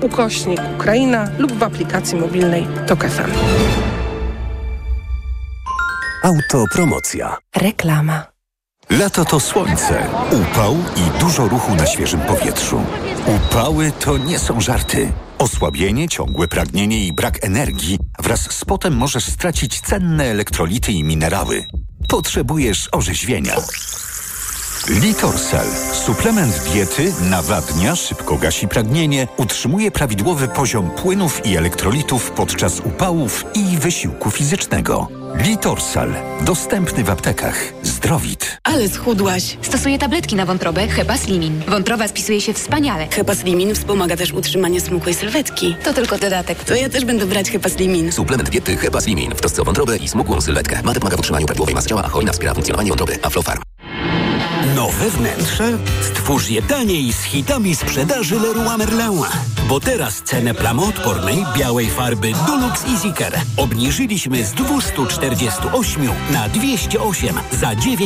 ukośnik 0.00 0.60
Ukraina 0.74 1.28
lub 1.38 1.52
w 1.52 1.62
aplikacji 1.62 2.18
mobilnej 2.18 2.66
TOK 2.86 3.04
FM. 3.04 3.30
Autopromocja. 6.22 7.36
Reklama. 7.56 8.26
Lato 8.90 9.24
to 9.24 9.40
słońce, 9.40 10.06
upał 10.32 10.74
i 10.74 11.20
dużo 11.20 11.48
ruchu 11.48 11.74
na 11.74 11.86
świeżym 11.86 12.20
powietrzu. 12.20 12.80
Upały 13.26 13.92
to 14.00 14.18
nie 14.18 14.38
są 14.38 14.60
żarty. 14.60 15.12
Osłabienie, 15.38 16.08
ciągłe 16.08 16.48
pragnienie 16.48 17.06
i 17.06 17.12
brak 17.12 17.44
energii 17.44 17.98
wraz 18.18 18.40
z 18.40 18.64
potem 18.64 18.96
możesz 18.96 19.24
stracić 19.24 19.80
cenne 19.80 20.24
elektrolity 20.24 20.92
i 20.92 21.04
minerały. 21.04 21.66
Potrzebujesz 22.08 22.88
orzeźwienia. 22.92 23.56
Litorsal. 24.88 25.66
Suplement 25.92 26.62
diety 26.72 27.12
nawadnia, 27.30 27.96
szybko 27.96 28.36
gasi 28.36 28.68
pragnienie, 28.68 29.28
utrzymuje 29.36 29.90
prawidłowy 29.90 30.48
poziom 30.48 30.90
płynów 30.90 31.46
i 31.46 31.56
elektrolitów 31.56 32.30
podczas 32.30 32.80
upałów 32.80 33.44
i 33.54 33.78
wysiłku 33.78 34.30
fizycznego. 34.30 35.08
Litorsal. 35.34 36.14
Dostępny 36.40 37.04
w 37.04 37.10
aptekach. 37.10 37.56
Zdrowit. 37.82 38.58
Ale 38.62 38.88
schudłaś. 38.88 39.56
Stosuję 39.62 39.98
tabletki 39.98 40.36
na 40.36 40.46
wątrobę 40.46 40.88
Hepa 40.88 41.16
Slimin. 41.16 41.62
Wątroba 41.68 42.08
spisuje 42.08 42.40
się 42.40 42.52
wspaniale. 42.52 43.06
Hepa 43.10 43.34
Slimin 43.34 43.74
wspomaga 43.74 44.16
też 44.16 44.32
utrzymanie 44.32 44.80
smukłej 44.80 45.14
sylwetki. 45.14 45.76
To 45.84 45.94
tylko 45.94 46.18
dodatek. 46.18 46.64
To 46.64 46.74
ja 46.74 46.88
też 46.88 47.04
będę 47.04 47.26
brać 47.26 47.50
Hepa 47.50 47.68
Slimin. 47.68 48.12
Suplement 48.12 48.50
diety 48.50 48.76
Hepa 48.76 49.00
Slimin 49.00 49.30
w 49.30 49.40
trosce 49.40 49.62
o 49.62 49.64
wątrobę 49.64 49.96
i 49.96 50.08
smukłą 50.08 50.40
sylwetkę. 50.40 50.82
Ma 50.82 50.94
pomaga 50.94 51.16
w 51.16 51.20
utrzymaniu 51.20 51.46
prawidłowej 51.46 51.74
masy 51.74 51.88
ciała, 51.88 52.02
a 52.04 52.08
hojna 52.08 52.32
wspiera 52.32 52.54
funkcjonowanie 52.54 52.90
wątroby. 52.90 53.18
Aflofarm. 53.22 53.73
Nowe 54.84 55.10
wnętrze? 55.10 55.78
Stwórz 56.02 56.48
je 56.48 56.62
taniej 56.62 57.12
z 57.12 57.22
hitami 57.22 57.74
sprzedaży 57.74 58.40
Leroy 58.40 58.78
Merlin. 58.78 59.22
Bo 59.68 59.80
teraz 59.80 60.22
cenę 60.22 60.54
plamoodpornej 60.54 61.44
białej 61.58 61.90
farby 61.90 62.32
Dulux 62.46 62.84
Easy 62.84 63.12
Care 63.18 63.40
obniżyliśmy 63.56 64.44
z 64.44 64.52
248 64.52 66.08
na 66.32 66.48
208 66.48 67.36
za 67.52 67.74
9 67.74 68.00